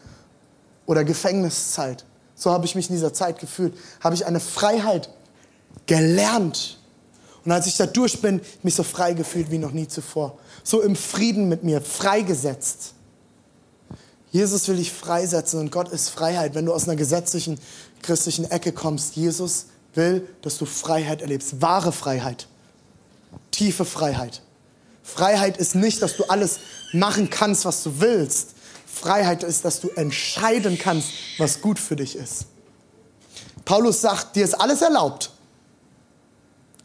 [0.90, 2.04] oder Gefängniszeit.
[2.34, 3.76] So habe ich mich in dieser Zeit gefühlt.
[4.02, 5.08] Habe ich eine Freiheit
[5.86, 6.80] gelernt.
[7.46, 10.40] Und als ich da durch bin, mich so frei gefühlt wie noch nie zuvor.
[10.64, 12.96] So im Frieden mit mir, freigesetzt.
[14.32, 16.56] Jesus will dich freisetzen und Gott ist Freiheit.
[16.56, 17.60] Wenn du aus einer gesetzlichen
[18.02, 21.62] christlichen Ecke kommst, Jesus will, dass du Freiheit erlebst.
[21.62, 22.48] Wahre Freiheit.
[23.52, 24.42] Tiefe Freiheit.
[25.04, 26.60] Freiheit ist nicht, dass du alles
[26.94, 28.56] machen kannst, was du willst.
[29.00, 32.46] Freiheit ist, dass du entscheiden kannst, was gut für dich ist.
[33.66, 35.32] Paulus sagt, dir ist alles erlaubt,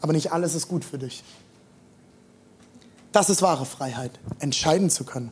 [0.01, 1.23] aber nicht alles ist gut für dich.
[3.11, 5.31] Das ist wahre Freiheit, entscheiden zu können.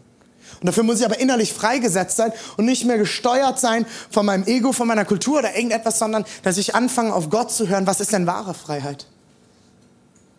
[0.60, 4.46] Und dafür muss ich aber innerlich freigesetzt sein und nicht mehr gesteuert sein von meinem
[4.46, 7.88] Ego, von meiner Kultur oder irgendetwas, sondern dass ich anfange, auf Gott zu hören.
[7.88, 9.08] Was ist denn wahre Freiheit?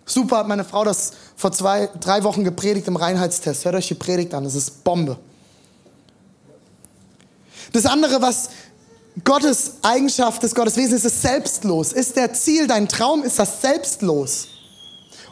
[0.07, 3.65] Super hat meine Frau das vor zwei, drei Wochen gepredigt im Reinheitstest.
[3.65, 5.19] Hört euch die Predigt an, das ist Bombe.
[7.73, 8.51] Das andere, was
[9.23, 11.93] Gottes Eigenschaft des Gottes Wesen ist, ist selbstlos.
[11.93, 14.49] Ist der Ziel, dein Traum, ist das selbstlos?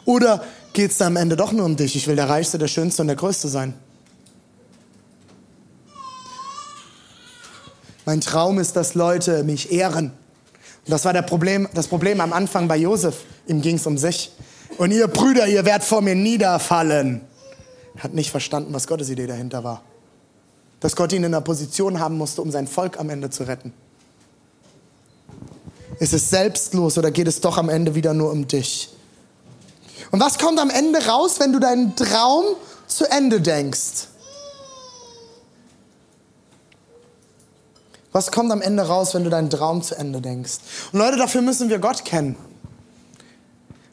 [0.05, 1.95] Oder geht es am Ende doch nur um dich?
[1.95, 3.73] Ich will der Reichste, der Schönste und der Größte sein.
[8.05, 10.11] Mein Traum ist, dass Leute mich ehren.
[10.85, 13.23] Und das war Problem, das Problem am Anfang bei Josef.
[13.47, 14.31] Ihm ging es um sich.
[14.77, 17.21] Und ihr Brüder, ihr werdet vor mir niederfallen.
[17.95, 19.83] Er hat nicht verstanden, was Gottes Idee dahinter war.
[20.83, 23.71] Dass Gott ihn in einer Position haben musste, um sein Volk am Ende zu retten.
[25.99, 28.89] Ist es selbstlos oder geht es doch am Ende wieder nur um dich?
[30.11, 32.43] Und was kommt am Ende raus, wenn du deinen Traum
[32.85, 34.07] zu Ende denkst?
[38.11, 40.55] Was kommt am Ende raus, wenn du deinen Traum zu Ende denkst?
[40.91, 42.35] Und Leute, dafür müssen wir Gott kennen.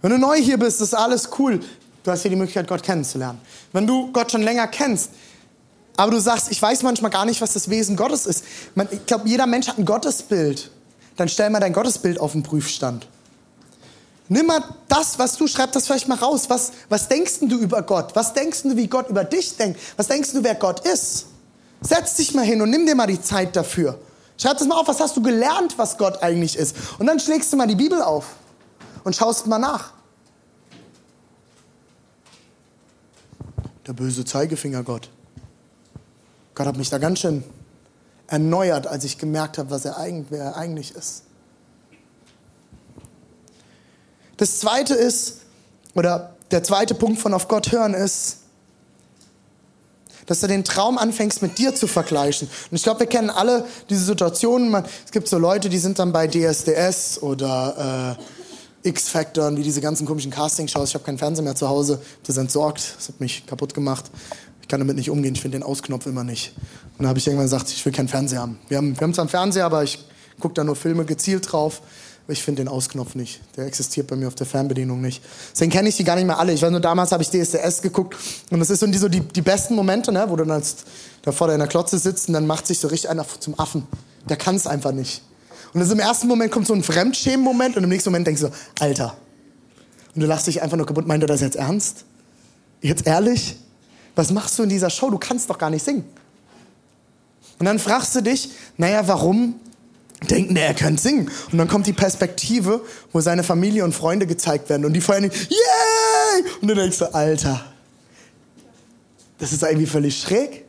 [0.03, 1.61] Wenn du neu hier bist, ist alles cool.
[2.03, 3.41] Du hast hier die Möglichkeit, Gott kennenzulernen.
[3.73, 5.11] Wenn du Gott schon länger kennst,
[5.97, 8.45] aber du sagst, ich weiß manchmal gar nicht, was das Wesen Gottes ist.
[8.75, 10.71] Man, ich glaube, jeder Mensch hat ein Gottesbild.
[11.17, 13.07] Dann stell mal dein Gottesbild auf den Prüfstand.
[14.29, 16.49] Nimm mal das, was du schreibst, das vielleicht mal raus.
[16.49, 18.15] Was, was denkst du über Gott?
[18.15, 19.81] Was denkst du, wie Gott über dich denkt?
[19.97, 21.27] Was denkst du, wer Gott ist?
[21.81, 23.99] Setz dich mal hin und nimm dir mal die Zeit dafür.
[24.39, 26.77] Schreib das mal auf, was hast du gelernt, was Gott eigentlich ist.
[26.99, 28.25] Und dann schlägst du mal die Bibel auf
[29.05, 29.93] und schaust mal nach.
[33.87, 35.11] Der böse Zeigefinger Gott.
[36.61, 37.43] Gott hat mich da ganz schön
[38.27, 41.23] erneuert, als ich gemerkt habe, was er eigentlich, wer er eigentlich ist.
[44.37, 45.39] Das zweite ist,
[45.95, 48.41] oder der zweite Punkt von auf Gott hören ist,
[50.27, 52.47] dass du den Traum anfängst mit dir zu vergleichen.
[52.71, 54.85] Und ich glaube, wir kennen alle diese Situationen.
[55.07, 58.19] es gibt so Leute, die sind dann bei DSDS oder
[58.83, 60.91] äh, X-Factor und wie diese ganzen komischen Casting-Shows.
[60.91, 62.03] Ich habe keinen Fernseher mehr zu Hause.
[62.27, 62.97] Das entsorgt.
[62.99, 64.11] Das hat mich kaputt gemacht.
[64.71, 65.35] Ich kann damit nicht umgehen.
[65.35, 66.53] Ich finde den Ausknopf immer nicht.
[66.57, 68.57] Und dann habe ich irgendwann gesagt, ich will keinen Fernseher haben.
[68.69, 69.99] Wir haben, wir haben zwar einen Fernseher, aber ich
[70.39, 71.83] gucke da nur Filme gezielt drauf.
[72.29, 73.41] Ich finde den Ausknopf nicht.
[73.57, 75.25] Der existiert bei mir auf der Fernbedienung nicht.
[75.51, 76.53] Deswegen kenne ich die gar nicht mehr alle.
[76.53, 78.17] Ich weiß nur, damals habe ich DSDS geguckt.
[78.53, 80.25] Und das ist so die, so die, die besten Momente, ne?
[80.29, 80.77] wo du dann als,
[81.23, 83.89] da vor deiner Klotze sitzt und dann macht sich so richtig einer zum Affen.
[84.29, 85.23] Der kann es einfach nicht.
[85.75, 88.53] Und das im ersten Moment kommt so ein Fremdschämen-Moment und im nächsten Moment denkst du,
[88.79, 89.17] Alter.
[90.15, 91.09] Und du lachst dich einfach nur kaputt.
[91.09, 92.05] Meint er das jetzt ernst?
[92.83, 93.57] Jetzt ehrlich?
[94.15, 95.11] Was machst du in dieser Show?
[95.11, 96.05] Du kannst doch gar nicht singen.
[97.59, 99.55] Und dann fragst du dich, naja, warum
[100.29, 101.31] denken, er könnte singen?
[101.53, 102.81] Und dann kommt die Perspektive,
[103.13, 106.45] wo seine Familie und Freunde gezeigt werden und die feiern, yay!
[106.61, 107.65] Und du denkst du, Alter,
[109.39, 110.65] das ist irgendwie völlig schräg.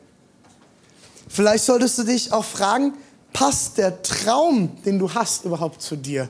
[1.28, 2.94] Vielleicht solltest du dich auch fragen,
[3.34, 6.30] passt der Traum, den du hast, überhaupt zu dir?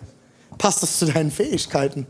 [0.57, 2.05] Passt das zu deinen Fähigkeiten?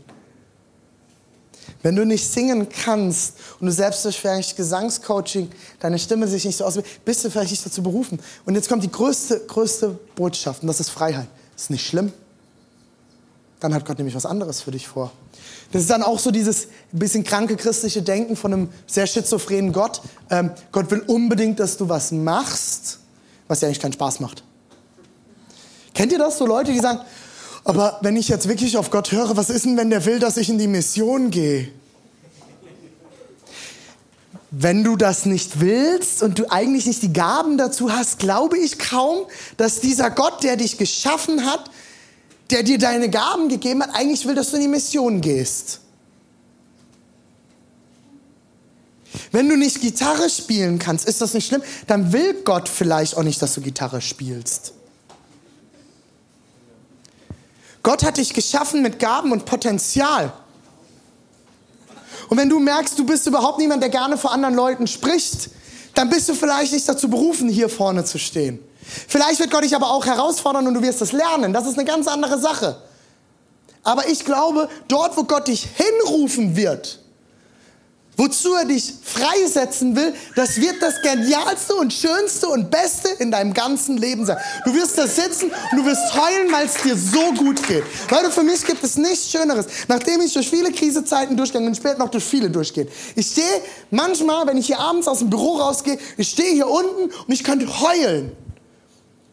[1.82, 6.56] Wenn du nicht singen kannst und du selbst durch vielleicht Gesangscoaching deine Stimme sich nicht
[6.56, 8.20] so auswählt, bist du vielleicht nicht dazu berufen.
[8.44, 11.26] Und jetzt kommt die größte, größte Botschaft und das ist Freiheit.
[11.56, 12.12] Ist nicht schlimm.
[13.60, 15.12] Dann hat Gott nämlich was anderes für dich vor.
[15.72, 20.02] Das ist dann auch so dieses bisschen kranke christliche Denken von einem sehr schizophrenen Gott.
[20.30, 22.98] Ähm, Gott will unbedingt, dass du was machst,
[23.48, 24.44] was dir eigentlich keinen Spaß macht.
[25.94, 26.38] Kennt ihr das?
[26.38, 27.00] So Leute, die sagen,
[27.64, 30.36] aber wenn ich jetzt wirklich auf Gott höre, was ist denn, wenn der will, dass
[30.36, 31.68] ich in die Mission gehe?
[34.50, 38.78] Wenn du das nicht willst und du eigentlich nicht die Gaben dazu hast, glaube ich
[38.78, 39.24] kaum,
[39.56, 41.70] dass dieser Gott, der dich geschaffen hat,
[42.50, 45.80] der dir deine Gaben gegeben hat, eigentlich will, dass du in die Mission gehst.
[49.30, 53.22] Wenn du nicht Gitarre spielen kannst, ist das nicht schlimm, dann will Gott vielleicht auch
[53.22, 54.74] nicht, dass du Gitarre spielst.
[57.82, 60.32] Gott hat dich geschaffen mit Gaben und Potenzial.
[62.28, 65.50] Und wenn du merkst, du bist überhaupt niemand, der gerne vor anderen Leuten spricht,
[65.94, 68.58] dann bist du vielleicht nicht dazu berufen, hier vorne zu stehen.
[69.08, 71.52] Vielleicht wird Gott dich aber auch herausfordern und du wirst es lernen.
[71.52, 72.76] Das ist eine ganz andere Sache.
[73.82, 77.01] Aber ich glaube, dort, wo Gott dich hinrufen wird,
[78.16, 83.54] wozu er dich freisetzen will, das wird das genialste und schönste und beste in deinem
[83.54, 84.36] ganzen Leben sein.
[84.64, 87.84] Du wirst da sitzen und du wirst heulen, weil es dir so gut geht.
[88.10, 89.66] Leute, für mich gibt es nichts Schöneres.
[89.88, 92.86] Nachdem ich durch viele Krisezeiten durchgegangen bin, später noch durch viele durchgehe.
[93.16, 97.04] Ich stehe manchmal, wenn ich hier abends aus dem Büro rausgehe, ich stehe hier unten
[97.04, 98.32] und ich könnte heulen.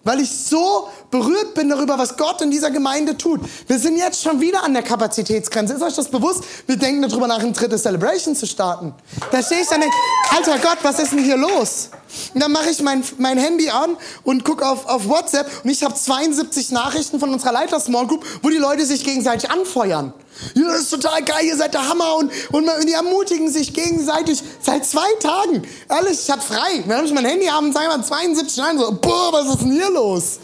[0.10, 3.42] Weil ich so berührt bin darüber, was Gott in dieser Gemeinde tut.
[3.68, 5.76] Wir sind jetzt schon wieder an der Kapazitätsgrenze.
[5.76, 6.44] Ist euch das bewusst?
[6.66, 8.96] Wir denken darüber nach, ein drittes Celebration zu starten.
[9.32, 9.96] Da stehe ich dann und denke,
[10.36, 11.92] alter Gott, was ist denn hier los?
[12.34, 15.84] Und dann mache ich mein, mein Handy an und gucke auf, auf WhatsApp und ich
[15.84, 20.12] habe 72 Nachrichten von unserer Leiter Small Group, wo die Leute sich gegenseitig anfeuern.
[20.54, 24.42] Ja, das ist total geil, ihr seid der Hammer und, und die ermutigen sich gegenseitig
[24.62, 25.64] seit zwei Tagen.
[25.88, 26.84] Alles, ich hab frei.
[26.88, 29.90] Dann habe ich mein Handy abends einmal 72 Nein, so, boah, was ist denn hier
[29.90, 30.40] los?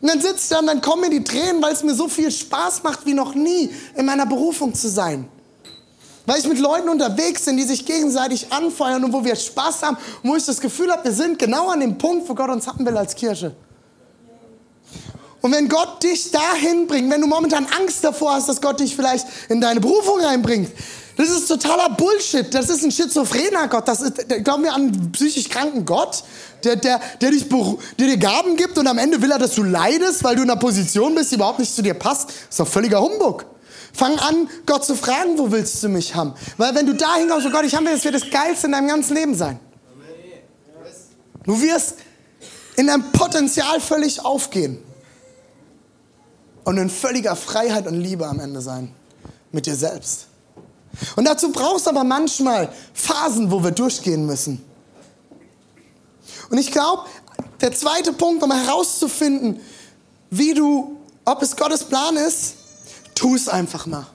[0.00, 2.08] Und dann sitze ich da und dann kommen mir die Tränen, weil es mir so
[2.08, 5.28] viel Spaß macht wie noch nie in meiner Berufung zu sein.
[6.24, 9.96] Weil ich mit Leuten unterwegs bin, die sich gegenseitig anfeuern und wo wir Spaß haben
[10.22, 12.66] und wo ich das Gefühl habe, wir sind genau an dem Punkt, wo Gott uns
[12.66, 13.54] haben will als Kirche.
[15.42, 18.94] Und wenn Gott dich dahin bringt, wenn du momentan Angst davor hast, dass Gott dich
[18.94, 20.70] vielleicht in deine Berufung reinbringt,
[21.16, 22.52] das ist totaler Bullshit.
[22.54, 23.86] Das ist ein schizophrener Gott.
[23.88, 26.24] Das ist, glauben wir an einen psychisch kranken Gott,
[26.64, 29.62] der, der, der, dich, der dir Gaben gibt und am Ende will er, dass du
[29.62, 32.28] leidest, weil du in einer Position bist, die überhaupt nicht zu dir passt.
[32.28, 33.44] Das ist doch völliger Humbug.
[33.92, 36.34] Fang an, Gott zu fragen, wo willst du mich haben?
[36.56, 38.72] Weil wenn du dahin kommst, oh Gott, ich habe will, das wird das Geilste in
[38.72, 39.58] deinem ganzen Leben sein.
[41.44, 41.96] Du wirst
[42.76, 44.82] in deinem Potenzial völlig aufgehen
[46.64, 48.94] und in völliger Freiheit und Liebe am Ende sein
[49.52, 50.26] mit dir selbst.
[51.16, 54.64] Und dazu brauchst du aber manchmal Phasen, wo wir durchgehen müssen.
[56.50, 57.04] Und ich glaube,
[57.60, 59.60] der zweite Punkt, um herauszufinden,
[60.30, 62.54] wie du, ob es Gottes Plan ist,
[63.14, 64.06] tu es einfach mal.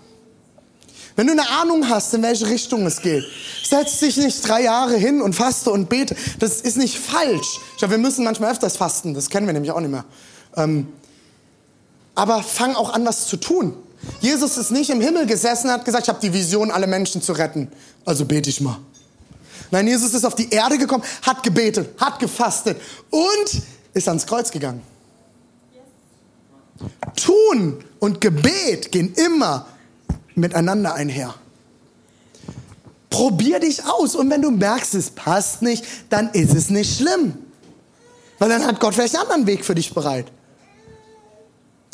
[1.16, 3.24] Wenn du eine Ahnung hast, in welche Richtung es geht,
[3.64, 6.14] setz dich nicht drei Jahre hin und faste und bete.
[6.40, 7.60] Das ist nicht falsch.
[7.72, 9.14] Ich glaube, wir müssen manchmal öfters fasten.
[9.14, 10.04] Das kennen wir nämlich auch nicht mehr.
[10.58, 10.90] Ähm,
[12.16, 13.76] aber fang auch an, was zu tun.
[14.22, 17.22] Jesus ist nicht im Himmel gesessen und hat gesagt, ich habe die Vision, alle Menschen
[17.22, 17.70] zu retten.
[18.06, 18.78] Also bete ich mal.
[19.72, 23.62] Nein, Jesus ist auf die Erde gekommen, hat gebetet, hat gefastet und
[23.94, 24.82] ist ans Kreuz gegangen.
[27.16, 29.66] Tun und Gebet gehen immer
[30.36, 31.34] miteinander einher.
[33.10, 37.34] Probier dich aus und wenn du merkst, es passt nicht, dann ist es nicht schlimm.
[38.40, 40.26] Weil dann hat Gott vielleicht einen anderen Weg für dich bereit.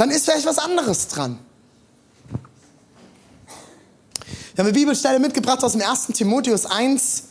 [0.01, 1.37] Dann ist vielleicht was anderes dran.
[4.25, 6.07] Ich habe eine Bibelstelle mitgebracht aus dem 1.
[6.07, 7.25] Timotheus 1,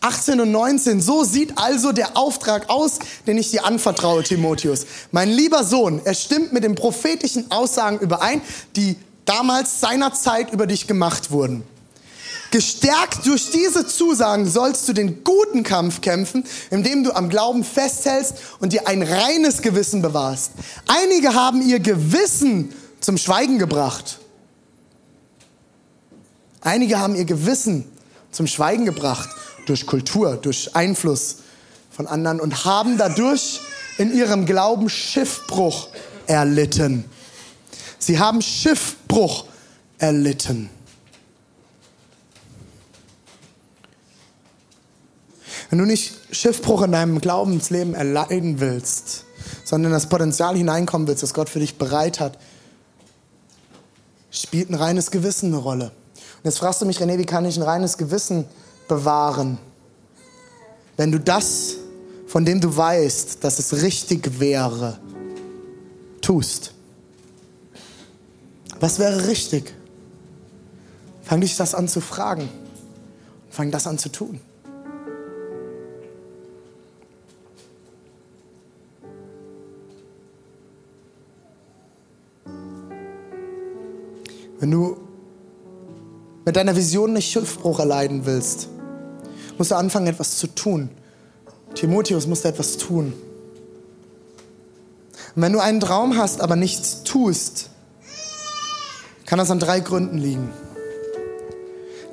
[0.00, 1.00] 18 und 19.
[1.00, 4.86] So sieht also der Auftrag aus, den ich dir anvertraue, Timotheus.
[5.12, 8.42] Mein lieber Sohn, er stimmt mit den prophetischen Aussagen überein,
[8.74, 11.62] die damals seiner Zeit über dich gemacht wurden.
[12.50, 18.34] Gestärkt durch diese Zusagen sollst du den guten Kampf kämpfen, indem du am Glauben festhältst
[18.58, 20.52] und dir ein reines Gewissen bewahrst.
[20.86, 24.18] Einige haben ihr Gewissen zum Schweigen gebracht.
[26.60, 27.84] Einige haben ihr Gewissen
[28.32, 29.28] zum Schweigen gebracht
[29.66, 31.36] durch Kultur, durch Einfluss
[31.90, 33.60] von anderen und haben dadurch
[33.98, 35.88] in ihrem Glauben Schiffbruch
[36.26, 37.04] erlitten.
[37.98, 39.44] Sie haben Schiffbruch
[39.98, 40.70] erlitten.
[45.70, 49.24] Wenn du nicht Schiffbruch in deinem Glaubensleben erleiden willst,
[49.64, 52.38] sondern das Potenzial hineinkommen willst, das Gott für dich bereit hat,
[54.32, 55.92] spielt ein reines Gewissen eine Rolle.
[56.14, 58.46] Und jetzt fragst du mich, René, wie kann ich ein reines Gewissen
[58.88, 59.58] bewahren?
[60.96, 61.76] Wenn du das,
[62.26, 64.98] von dem du weißt, dass es richtig wäre,
[66.20, 66.74] tust.
[68.80, 69.72] Was wäre richtig?
[71.22, 72.48] Fang dich das an zu fragen.
[73.50, 74.40] Fang das an zu tun.
[84.60, 84.98] Wenn du
[86.44, 88.68] mit deiner Vision nicht Schiffbruch erleiden willst,
[89.56, 90.90] musst du anfangen, etwas zu tun.
[91.74, 93.14] Timotheus musste etwas tun.
[95.34, 97.70] Und wenn du einen Traum hast, aber nichts tust,
[99.24, 100.50] kann das an drei Gründen liegen.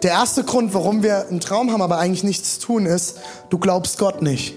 [0.03, 3.17] Der erste Grund, warum wir einen Traum haben, aber eigentlich nichts tun, ist,
[3.49, 4.55] du glaubst Gott nicht.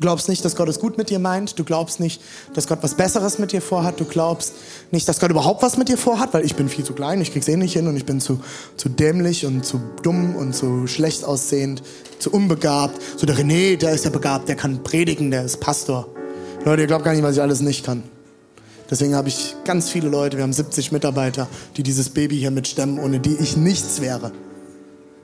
[0.00, 1.58] Du glaubst nicht, dass Gott es gut mit dir meint.
[1.58, 2.22] Du glaubst nicht,
[2.54, 4.00] dass Gott was Besseres mit dir vorhat.
[4.00, 4.54] Du glaubst
[4.90, 7.32] nicht, dass Gott überhaupt was mit dir vorhat, weil ich bin viel zu klein, ich
[7.32, 8.40] krieg's eh nicht hin und ich bin zu,
[8.78, 11.82] zu dämlich und zu dumm und zu schlecht aussehend,
[12.18, 12.98] zu unbegabt.
[13.18, 16.08] So der René, der ist ja begabt, der kann predigen, der ist Pastor.
[16.64, 18.02] Leute, ihr glaubt gar nicht, was ich alles nicht kann.
[18.90, 22.98] Deswegen habe ich ganz viele Leute, wir haben 70 Mitarbeiter, die dieses Baby hier mitstemmen,
[22.98, 24.32] ohne die ich nichts wäre.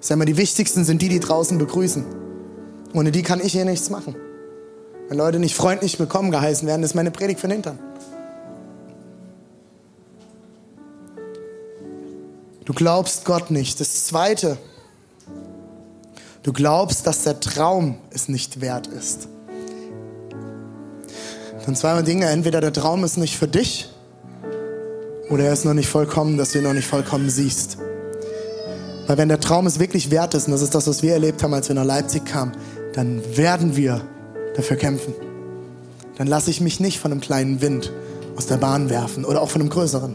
[0.00, 2.04] Sag mal, die wichtigsten sind die, die draußen begrüßen.
[2.92, 4.14] Ohne die kann ich hier nichts machen.
[5.08, 7.78] Wenn Leute nicht freundlich willkommen geheißen werden, ist meine Predigt für den Hintern.
[12.64, 13.78] Du glaubst Gott nicht.
[13.78, 14.58] Das Zweite,
[16.42, 19.28] du glaubst, dass der Traum es nicht wert ist.
[21.64, 22.26] Dann zwei Dinge.
[22.26, 23.88] Entweder der Traum ist nicht für dich
[25.30, 27.78] oder er ist noch nicht vollkommen, dass du ihn noch nicht vollkommen siehst.
[29.06, 31.44] Weil wenn der Traum es wirklich wert ist, und das ist das, was wir erlebt
[31.44, 32.52] haben, als wir nach Leipzig kamen,
[32.94, 34.00] dann werden wir
[34.56, 35.14] dafür kämpfen.
[36.18, 37.92] Dann lasse ich mich nicht von einem kleinen Wind
[38.36, 40.14] aus der Bahn werfen oder auch von einem größeren.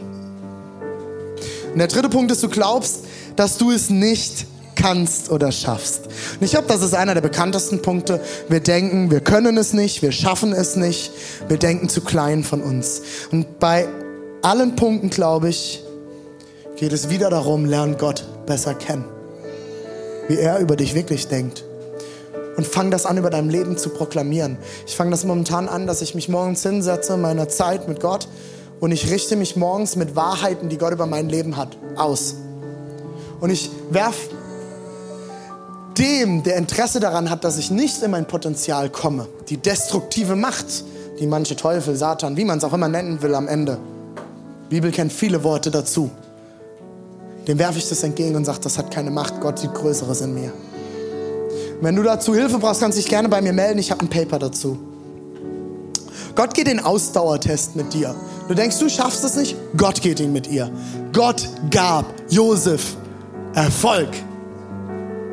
[1.72, 3.00] Und der dritte Punkt ist, du glaubst,
[3.36, 6.06] dass du es nicht kannst oder schaffst.
[6.06, 8.20] Und ich glaube, das ist einer der bekanntesten Punkte.
[8.48, 11.12] Wir denken, wir können es nicht, wir schaffen es nicht,
[11.48, 13.02] wir denken zu klein von uns.
[13.30, 13.86] Und bei
[14.42, 15.82] allen Punkten, glaube ich,
[16.76, 19.04] geht es wieder darum, lern Gott besser kennen.
[20.28, 21.64] Wie er über dich wirklich denkt.
[22.56, 24.58] Und fang das an, über dein Leben zu proklamieren.
[24.86, 28.28] Ich fange das momentan an, dass ich mich morgens hinsetze, meiner Zeit mit Gott,
[28.82, 32.34] und ich richte mich morgens mit Wahrheiten, die Gott über mein Leben hat, aus.
[33.40, 34.16] Und ich werf
[35.96, 40.84] dem, der Interesse daran hat, dass ich nicht in mein Potenzial komme, die destruktive Macht,
[41.20, 43.78] die manche Teufel, Satan, wie man es auch immer nennen will am Ende.
[44.64, 46.10] Die Bibel kennt viele Worte dazu.
[47.46, 50.34] Dem werfe ich das entgegen und sage, das hat keine Macht, Gott sieht Größeres in
[50.34, 50.52] mir.
[51.82, 54.08] Wenn du dazu Hilfe brauchst, kannst du dich gerne bei mir melden, ich habe ein
[54.08, 54.78] Paper dazu.
[56.36, 58.14] Gott geht den Ausdauertest mit dir.
[58.46, 60.70] Du denkst, du schaffst es nicht, Gott geht ihn mit ihr.
[61.12, 62.96] Gott gab Josef
[63.54, 64.10] Erfolg.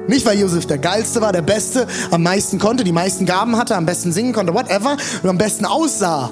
[0.07, 3.75] Nicht, weil Josef der Geilste war, der Beste, am meisten konnte, die meisten Gaben hatte,
[3.75, 6.31] am besten singen konnte, whatever, und am besten aussah,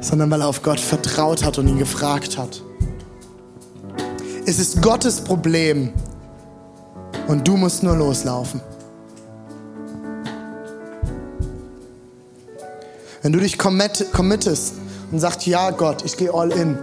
[0.00, 2.60] sondern weil er auf Gott vertraut hat und ihn gefragt hat.
[4.46, 5.92] Es ist Gottes Problem
[7.28, 8.60] und du musst nur loslaufen.
[13.22, 14.74] Wenn du dich commit, committest
[15.12, 16.76] und sagst, ja Gott, ich gehe all in,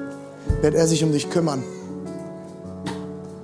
[0.61, 1.63] wird er sich um dich kümmern.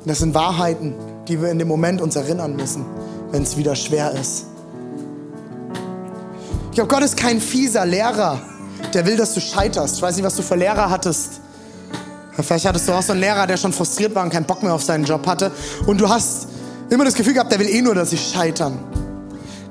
[0.05, 0.93] Das sind Wahrheiten,
[1.27, 2.85] die wir in dem Moment uns erinnern müssen,
[3.31, 4.45] wenn es wieder schwer ist.
[6.69, 8.39] Ich glaube, Gott ist kein fieser Lehrer,
[8.93, 9.95] der will, dass du scheiterst.
[9.95, 11.41] Ich weiß nicht, was du für Lehrer hattest.
[12.41, 14.73] Vielleicht hattest du auch so einen Lehrer, der schon frustriert war und keinen Bock mehr
[14.73, 15.51] auf seinen Job hatte.
[15.85, 16.47] Und du hast
[16.89, 18.79] immer das Gefühl gehabt, der will eh nur, dass sie scheitern.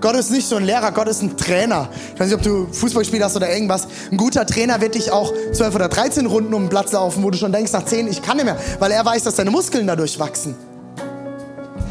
[0.04, 1.88] Gott ist nicht so ein Lehrer, Gott ist ein Trainer.
[2.12, 3.88] Ich weiß nicht, ob du Fußball gespielt hast oder irgendwas.
[4.12, 7.30] Ein guter Trainer wird dich auch 12 oder 13 Runden um den Platz laufen, wo
[7.30, 9.86] du schon denkst, nach 10, ich kann nicht mehr, weil er weiß, dass deine Muskeln
[9.86, 10.56] dadurch wachsen.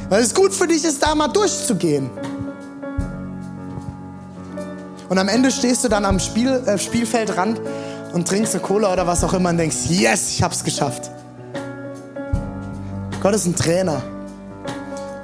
[0.09, 2.11] Weil es gut für dich ist, da mal durchzugehen.
[5.09, 7.59] Und am Ende stehst du dann am Spiel, äh, Spielfeldrand
[8.13, 11.09] und trinkst eine Cola oder was auch immer und denkst, yes, ich hab's geschafft.
[13.23, 14.03] Gott ist ein Trainer,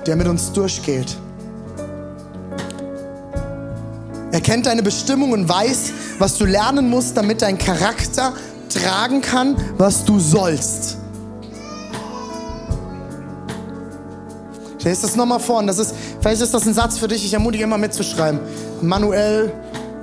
[0.06, 1.18] der mit uns durchgeht.
[4.32, 8.34] Er kennt deine Bestimmung und weiß, was du lernen musst, damit dein Charakter
[8.70, 10.98] tragen kann, was du sollst.
[14.78, 17.26] Ich lese das nochmal vor und das ist, vielleicht ist das ein Satz für dich,
[17.26, 18.40] ich ermutige immer mitzuschreiben.
[18.82, 19.52] Manuell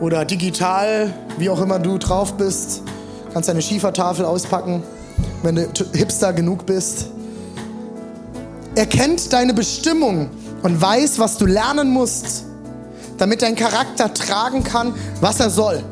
[0.00, 2.82] oder digital, wie auch immer du drauf bist.
[3.32, 4.82] Kannst deine Schiefertafel auspacken,
[5.42, 7.06] wenn du hipster genug bist.
[8.76, 10.28] Er kennt deine Bestimmung
[10.62, 12.44] und weiß, was du lernen musst,
[13.16, 15.82] damit dein Charakter tragen kann, was er soll.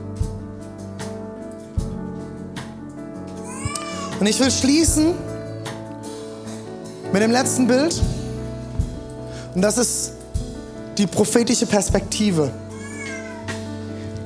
[4.21, 5.15] Und ich will schließen
[7.11, 8.01] mit dem letzten Bild.
[9.55, 10.13] Und das ist
[10.99, 12.51] die prophetische Perspektive.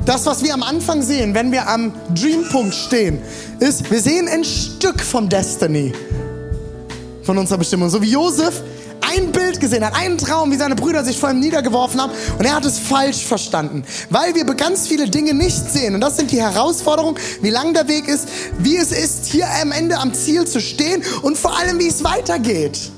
[0.04, 3.20] Das, was wir am Anfang sehen, wenn wir am Dreampunkt stehen,
[3.60, 5.92] ist, wir sehen ein Stück vom Destiny,
[7.28, 7.90] von unserer Bestimmung.
[7.90, 8.62] So wie Josef
[9.02, 12.44] ein Bild gesehen hat, einen Traum, wie seine Brüder sich vor ihm niedergeworfen haben und
[12.46, 15.94] er hat es falsch verstanden, weil wir ganz viele Dinge nicht sehen.
[15.94, 18.28] Und das sind die Herausforderungen, wie lang der Weg ist,
[18.60, 22.02] wie es ist, hier am Ende am Ziel zu stehen und vor allem, wie es
[22.02, 22.90] weitergeht.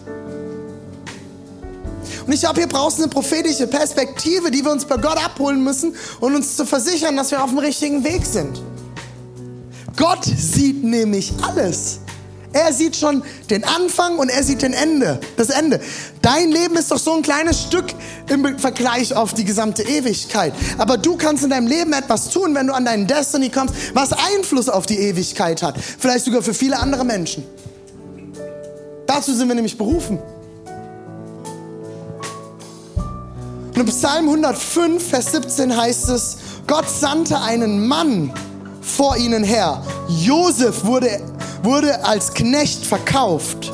[2.24, 5.64] Und ich glaube, hier brauchst du eine prophetische Perspektive, die wir uns bei Gott abholen
[5.64, 8.62] müssen und uns zu versichern, dass wir auf dem richtigen Weg sind.
[9.96, 11.98] Gott sieht nämlich alles.
[12.52, 15.80] Er sieht schon den Anfang und er sieht den Ende, das Ende.
[16.20, 17.86] Dein Leben ist doch so ein kleines Stück
[18.28, 20.52] im Vergleich auf die gesamte Ewigkeit.
[20.76, 24.12] Aber du kannst in deinem Leben etwas tun, wenn du an deinen Destiny kommst, was
[24.12, 25.76] Einfluss auf die Ewigkeit hat.
[25.78, 27.44] Vielleicht sogar für viele andere Menschen.
[29.06, 30.18] Dazu sind wir nämlich berufen.
[33.68, 36.36] Und im Psalm 105, Vers 17 heißt es,
[36.66, 38.32] Gott sandte einen Mann
[38.80, 39.82] vor ihnen her.
[40.08, 41.20] Josef wurde,
[41.62, 43.72] wurde als Knecht verkauft.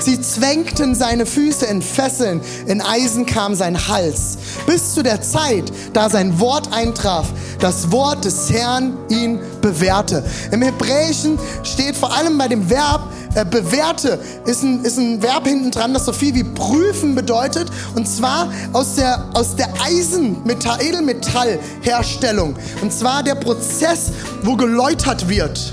[0.00, 5.70] Sie zwängten seine Füße in Fesseln, in Eisen kam sein Hals, bis zu der Zeit,
[5.92, 7.26] da sein Wort eintraf,
[7.58, 10.24] das Wort des Herrn ihn bewährte.
[10.52, 15.46] Im Hebräischen steht vor allem bei dem Verb äh, bewährte, ist ein, ist ein Verb
[15.46, 20.82] hinten dran, das so viel wie prüfen bedeutet, und zwar aus der, aus der Eisenmetall,
[20.82, 22.56] Edelmetallherstellung.
[22.80, 25.72] Und zwar der Prozess, wo geläutert wird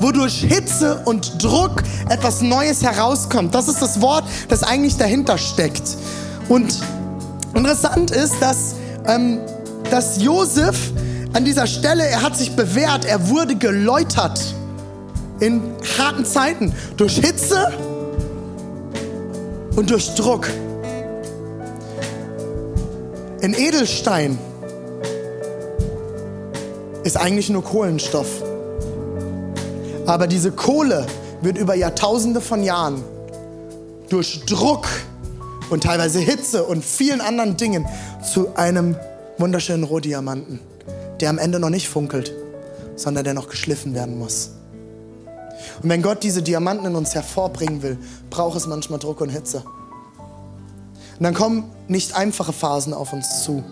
[0.00, 3.54] wodurch Hitze und Druck etwas Neues herauskommt.
[3.54, 5.96] Das ist das Wort, das eigentlich dahinter steckt.
[6.48, 6.80] Und
[7.54, 8.74] interessant ist, dass,
[9.06, 9.40] ähm,
[9.90, 10.76] dass Josef
[11.32, 14.40] an dieser Stelle, er hat sich bewährt, er wurde geläutert
[15.40, 15.62] in
[15.98, 17.72] harten Zeiten durch Hitze
[19.76, 20.48] und durch Druck.
[23.40, 24.38] In Edelstein
[27.02, 28.53] ist eigentlich nur Kohlenstoff.
[30.06, 31.06] Aber diese Kohle
[31.40, 33.02] wird über Jahrtausende von Jahren
[34.10, 34.86] durch Druck
[35.70, 37.86] und teilweise Hitze und vielen anderen Dingen
[38.22, 38.96] zu einem
[39.38, 40.60] wunderschönen Rohdiamanten,
[41.20, 42.34] der am Ende noch nicht funkelt,
[42.96, 44.50] sondern der noch geschliffen werden muss.
[45.82, 47.98] Und wenn Gott diese Diamanten in uns hervorbringen will,
[48.28, 49.64] braucht es manchmal Druck und Hitze.
[51.18, 53.64] Und dann kommen nicht einfache Phasen auf uns zu.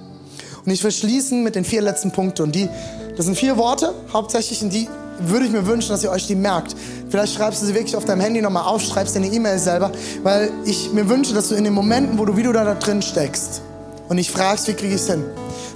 [0.64, 2.42] Und ich will schließen mit den vier letzten Punkten.
[2.42, 2.68] Und die,
[3.16, 4.88] das sind vier Worte, hauptsächlich, und die
[5.20, 6.74] würde ich mir wünschen, dass ihr euch die merkt.
[7.08, 9.92] Vielleicht schreibst du sie wirklich auf deinem Handy nochmal auf, schreibst dir eine E-Mail selber,
[10.22, 13.02] weil ich mir wünsche, dass du in den Momenten, wo du, wie du da, drin
[13.02, 13.62] steckst
[14.08, 15.24] und ich fragst, wie kriege ich es hin,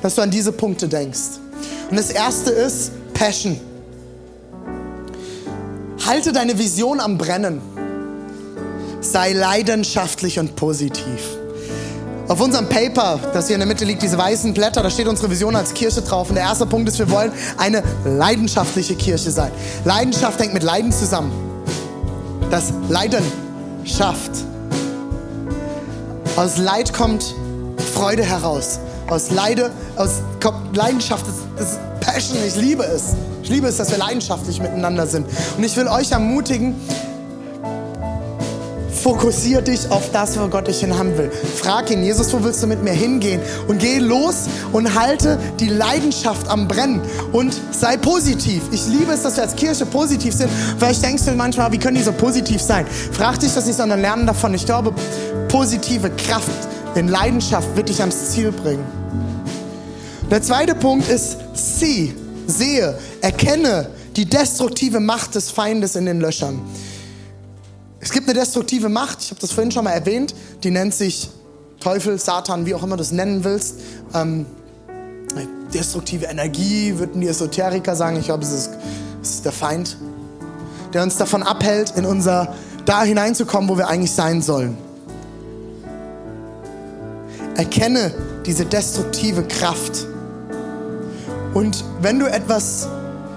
[0.02, 1.38] dass du an diese Punkte denkst.
[1.90, 3.60] Und das erste ist Passion.
[6.04, 7.60] Halte deine Vision am Brennen.
[9.00, 11.38] Sei leidenschaftlich und positiv.
[12.28, 15.30] Auf unserem Paper, das hier in der Mitte liegt, diese weißen Blätter, da steht unsere
[15.30, 16.28] Vision als Kirche drauf.
[16.28, 19.52] Und der erste Punkt ist, wir wollen eine leidenschaftliche Kirche sein.
[19.84, 21.30] Leidenschaft hängt mit Leiden zusammen.
[22.50, 23.24] Das Leiden
[23.84, 24.32] schafft.
[26.34, 27.24] Aus Leid kommt
[27.94, 28.80] Freude heraus.
[29.08, 33.14] Aus Leide, aus kommt Leidenschaft, das, ist Passion, ich liebe es.
[33.44, 35.28] Ich liebe es, dass wir leidenschaftlich miteinander sind.
[35.56, 36.74] Und ich will euch ermutigen,
[39.06, 41.30] Fokussier dich auf das, wo Gott dich hin haben will.
[41.30, 43.40] Frag ihn, Jesus, wo willst du mit mir hingehen?
[43.68, 47.00] Und geh los und halte die Leidenschaft am Brennen
[47.30, 48.62] und sei positiv.
[48.72, 50.50] Ich liebe es, dass wir als Kirche positiv sind.
[50.76, 52.84] Vielleicht denkst du manchmal, wie können die so positiv sein?
[53.12, 54.52] Frag dich das nicht, sondern lernen davon.
[54.54, 54.92] Ich glaube,
[55.46, 56.50] positive Kraft
[56.96, 58.84] in Leidenschaft wird dich ans Ziel bringen.
[60.32, 62.12] Der zweite Punkt ist, sieh,
[62.48, 66.60] sehe, erkenne die destruktive Macht des Feindes in den Löchern.
[68.06, 70.32] Es gibt eine destruktive Macht, ich habe das vorhin schon mal erwähnt,
[70.62, 71.28] die nennt sich
[71.80, 73.80] Teufel, Satan, wie auch immer du es nennen willst.
[74.14, 74.46] Ähm,
[75.74, 78.16] destruktive Energie, würden die Esoteriker sagen.
[78.16, 78.70] Ich glaube, es ist,
[79.22, 79.96] es ist der Feind,
[80.92, 82.54] der uns davon abhält, in unser
[82.84, 84.78] da hineinzukommen, wo wir eigentlich sein sollen.
[87.56, 88.14] Erkenne
[88.46, 90.06] diese destruktive Kraft.
[91.54, 92.86] Und wenn du etwas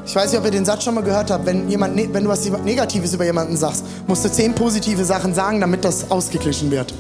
[0.09, 1.45] ich weiß nicht, ob ihr den Satz schon mal gehört habt.
[1.45, 5.35] Wenn, jemand, ne, wenn du was Negatives über jemanden sagst, musst du zehn positive Sachen
[5.35, 6.91] sagen, damit das ausgeglichen wird.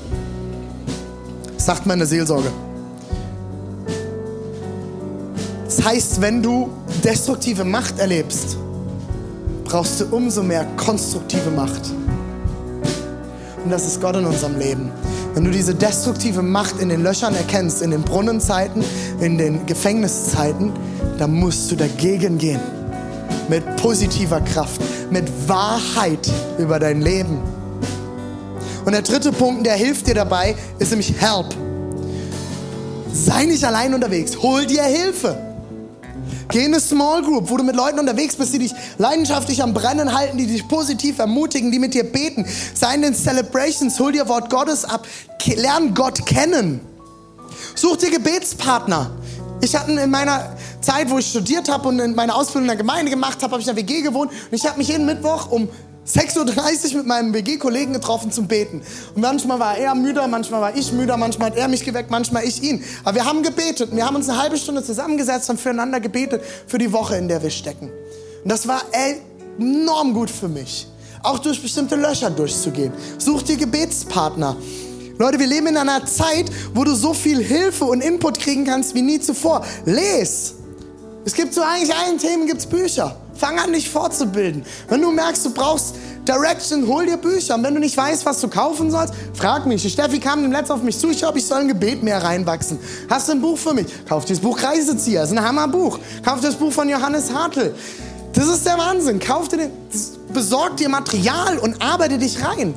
[1.55, 2.51] Das sagt man in der Seelsorge.
[5.65, 6.69] Das heißt, wenn du
[7.03, 8.57] destruktive Macht erlebst,
[9.63, 11.81] brauchst du umso mehr konstruktive Macht.
[13.63, 14.91] Und das ist Gott in unserem Leben.
[15.33, 18.83] Wenn du diese destruktive Macht in den Löchern erkennst, in den Brunnenzeiten,
[19.19, 20.73] in den Gefängniszeiten,
[21.17, 22.59] dann musst du dagegen gehen
[23.49, 24.81] mit positiver Kraft,
[25.11, 27.41] mit Wahrheit über dein Leben.
[28.85, 31.47] Und der dritte Punkt, der hilft dir dabei, ist nämlich Help.
[33.11, 35.37] Sei nicht allein unterwegs, hol dir Hilfe.
[36.51, 39.73] Geh in eine Small Group, wo du mit Leuten unterwegs bist, die dich leidenschaftlich am
[39.73, 42.45] Brennen halten, die dich positiv ermutigen, die mit dir beten.
[42.73, 45.05] Sei in den Celebrations, hol dir Wort Gottes ab,
[45.45, 46.81] lern Gott kennen.
[47.75, 49.11] Such dir Gebetspartner.
[49.61, 52.77] Ich hatte in meiner Zeit, wo ich studiert habe und in meiner Ausbildung in der
[52.77, 55.51] Gemeinde gemacht habe, habe ich in der WG gewohnt und ich habe mich jeden Mittwoch
[55.51, 55.69] um
[56.07, 58.81] 6.30 Uhr mit meinem WG-Kollegen getroffen zum Beten.
[59.13, 62.45] Und manchmal war er müder, manchmal war ich müder, manchmal hat er mich geweckt, manchmal
[62.45, 62.83] ich ihn.
[63.03, 63.95] Aber wir haben gebetet.
[63.95, 67.43] Wir haben uns eine halbe Stunde zusammengesetzt und füreinander gebetet für die Woche, in der
[67.43, 67.91] wir stecken.
[68.43, 68.81] Und das war
[69.59, 70.87] enorm gut für mich.
[71.23, 72.91] auch durch bestimmte Löcher durchzugehen.
[73.17, 74.55] Such dir Gebetspartner.
[75.17, 78.95] Leute, wir leben in einer Zeit, wo du so viel Hilfe und Input kriegen kannst
[78.95, 79.65] wie nie zuvor.
[79.85, 80.55] Les!
[81.25, 83.15] Es gibt so eigentlich allen Themen gibt's Bücher.
[83.35, 84.63] Fang an, dich fortzubilden.
[84.87, 85.95] Wenn du merkst, du brauchst
[86.27, 87.55] Direction, hol dir Bücher.
[87.55, 89.91] Und wenn du nicht weißt, was du kaufen sollst, frag mich.
[89.91, 92.79] Steffi kam im Letzten auf mich zu, ich glaube, ich soll ein Gebet mehr reinwachsen.
[93.09, 93.87] Hast du ein Buch für mich?
[94.07, 95.99] Kauf dir das Buch Reisezieher, das ist ein Hammerbuch.
[96.23, 97.73] Kauf dir das Buch von Johannes Hartl.
[98.33, 99.19] Das ist der Wahnsinn.
[99.19, 99.71] Kauf dir den,
[100.33, 102.75] besorg dir Material und arbeite dich rein.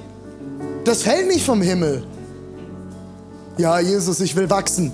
[0.84, 2.05] Das fällt nicht vom Himmel.
[3.59, 4.93] Ja, Jesus, ich will wachsen.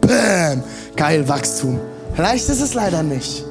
[0.00, 0.62] Bäm.
[0.96, 1.78] Geil, Wachstum.
[2.20, 3.46] Vielleicht ist es leider nicht.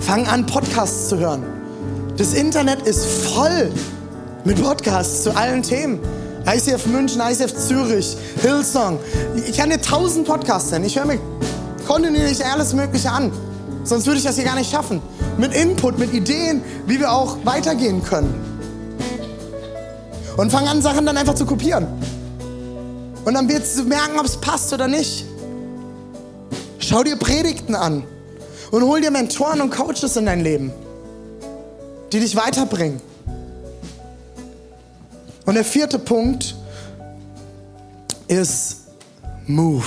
[0.00, 1.44] Fang an, Podcasts zu hören.
[2.16, 3.70] Das Internet ist voll
[4.44, 6.00] mit Podcasts zu allen Themen.
[6.44, 8.98] ICF München, ICF Zürich, Hillsong.
[9.48, 10.86] Ich kann dir tausend Podcasts nennen.
[10.86, 11.20] Ich höre mir
[11.86, 13.30] kontinuierlich alles Mögliche an.
[13.84, 15.00] Sonst würde ich das hier gar nicht schaffen.
[15.38, 18.34] Mit Input, mit Ideen, wie wir auch weitergehen können.
[20.36, 21.86] Und fang an, Sachen dann einfach zu kopieren.
[23.24, 25.26] Und dann wirst du merken, ob es passt oder nicht.
[26.82, 28.02] Schau dir Predigten an
[28.72, 30.72] und hol dir Mentoren und Coaches in dein Leben,
[32.12, 33.00] die dich weiterbringen.
[35.46, 36.56] Und der vierte Punkt
[38.26, 38.78] ist
[39.46, 39.84] Move.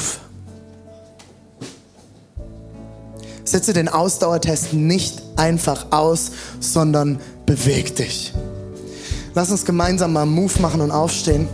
[3.43, 6.32] Setze den Ausdauertest nicht einfach aus,
[6.62, 8.34] sondern beweg dich.
[9.34, 11.50] Lass uns gemeinsam mal Move machen und aufstehen.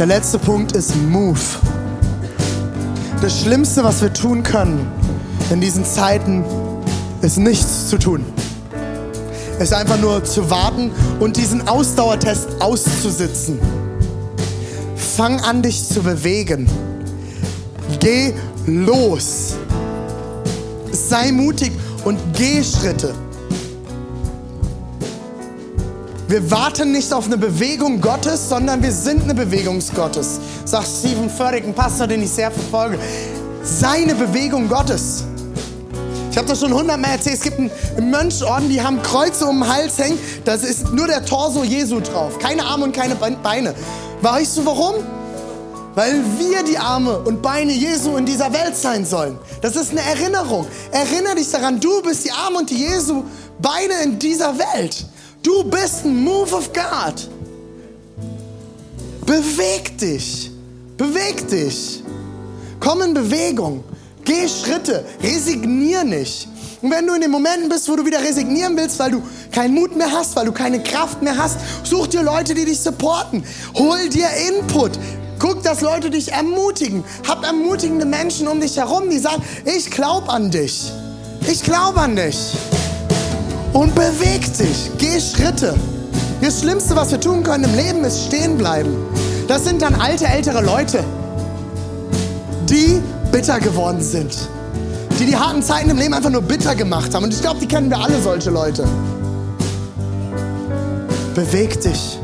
[0.00, 1.38] Der letzte Punkt ist Move.
[3.20, 4.90] Das Schlimmste, was wir tun können
[5.50, 6.42] in diesen Zeiten,
[7.20, 8.24] ist nichts zu tun.
[9.58, 10.90] Ist einfach nur zu warten
[11.20, 13.58] und diesen Ausdauertest auszusitzen.
[14.96, 16.66] Fang an, dich zu bewegen.
[17.98, 18.32] Geh
[18.64, 19.56] los.
[20.92, 21.72] Sei mutig
[22.06, 23.14] und geh Schritte.
[26.30, 30.38] Wir warten nicht auf eine Bewegung Gottes, sondern wir sind eine Bewegung Gottes.
[30.64, 33.00] Sagt Stephen Furtick, ein Pastor, den ich sehr verfolge.
[33.64, 35.24] Seine Bewegung Gottes.
[36.30, 37.34] Ich habe das schon hundertmal erzählt.
[37.34, 40.20] Es gibt einen Mönchorden, die haben Kreuze um den Hals hängen.
[40.44, 42.38] Da ist nur der Torso Jesu drauf.
[42.38, 43.74] Keine Arme und keine Beine.
[44.22, 44.94] Weißt du warum?
[45.96, 49.36] Weil wir die Arme und Beine Jesu in dieser Welt sein sollen.
[49.62, 50.68] Das ist eine Erinnerung.
[50.92, 53.24] Erinnere dich daran, du bist die Arme und die Jesu
[53.60, 55.06] Beine in dieser Welt.
[55.50, 57.28] Du bist ein Move of God.
[59.26, 60.48] Beweg dich.
[60.96, 62.04] Beweg dich.
[62.78, 63.82] Komm in Bewegung.
[64.24, 65.04] Geh Schritte.
[65.20, 66.46] Resignier nicht.
[66.80, 69.74] Und wenn du in den Momenten bist, wo du wieder resignieren willst, weil du keinen
[69.74, 73.42] Mut mehr hast, weil du keine Kraft mehr hast, such dir Leute, die dich supporten.
[73.74, 74.92] Hol dir Input.
[75.40, 77.02] Guck, dass Leute dich ermutigen.
[77.26, 80.92] Hab ermutigende Menschen um dich herum, die sagen, ich glaube an dich.
[81.48, 82.54] Ich glaube an dich
[83.72, 84.90] und beweg dich.
[84.98, 85.74] Geh Schritte.
[86.40, 88.96] Das Schlimmste, was wir tun können im Leben, ist stehen bleiben.
[89.46, 91.04] Das sind dann alte, ältere Leute,
[92.68, 93.02] die
[93.32, 94.36] bitter geworden sind.
[95.18, 97.24] Die die harten Zeiten im Leben einfach nur bitter gemacht haben.
[97.24, 98.84] Und ich glaube, die kennen wir alle solche Leute.
[101.34, 102.19] Beweg dich.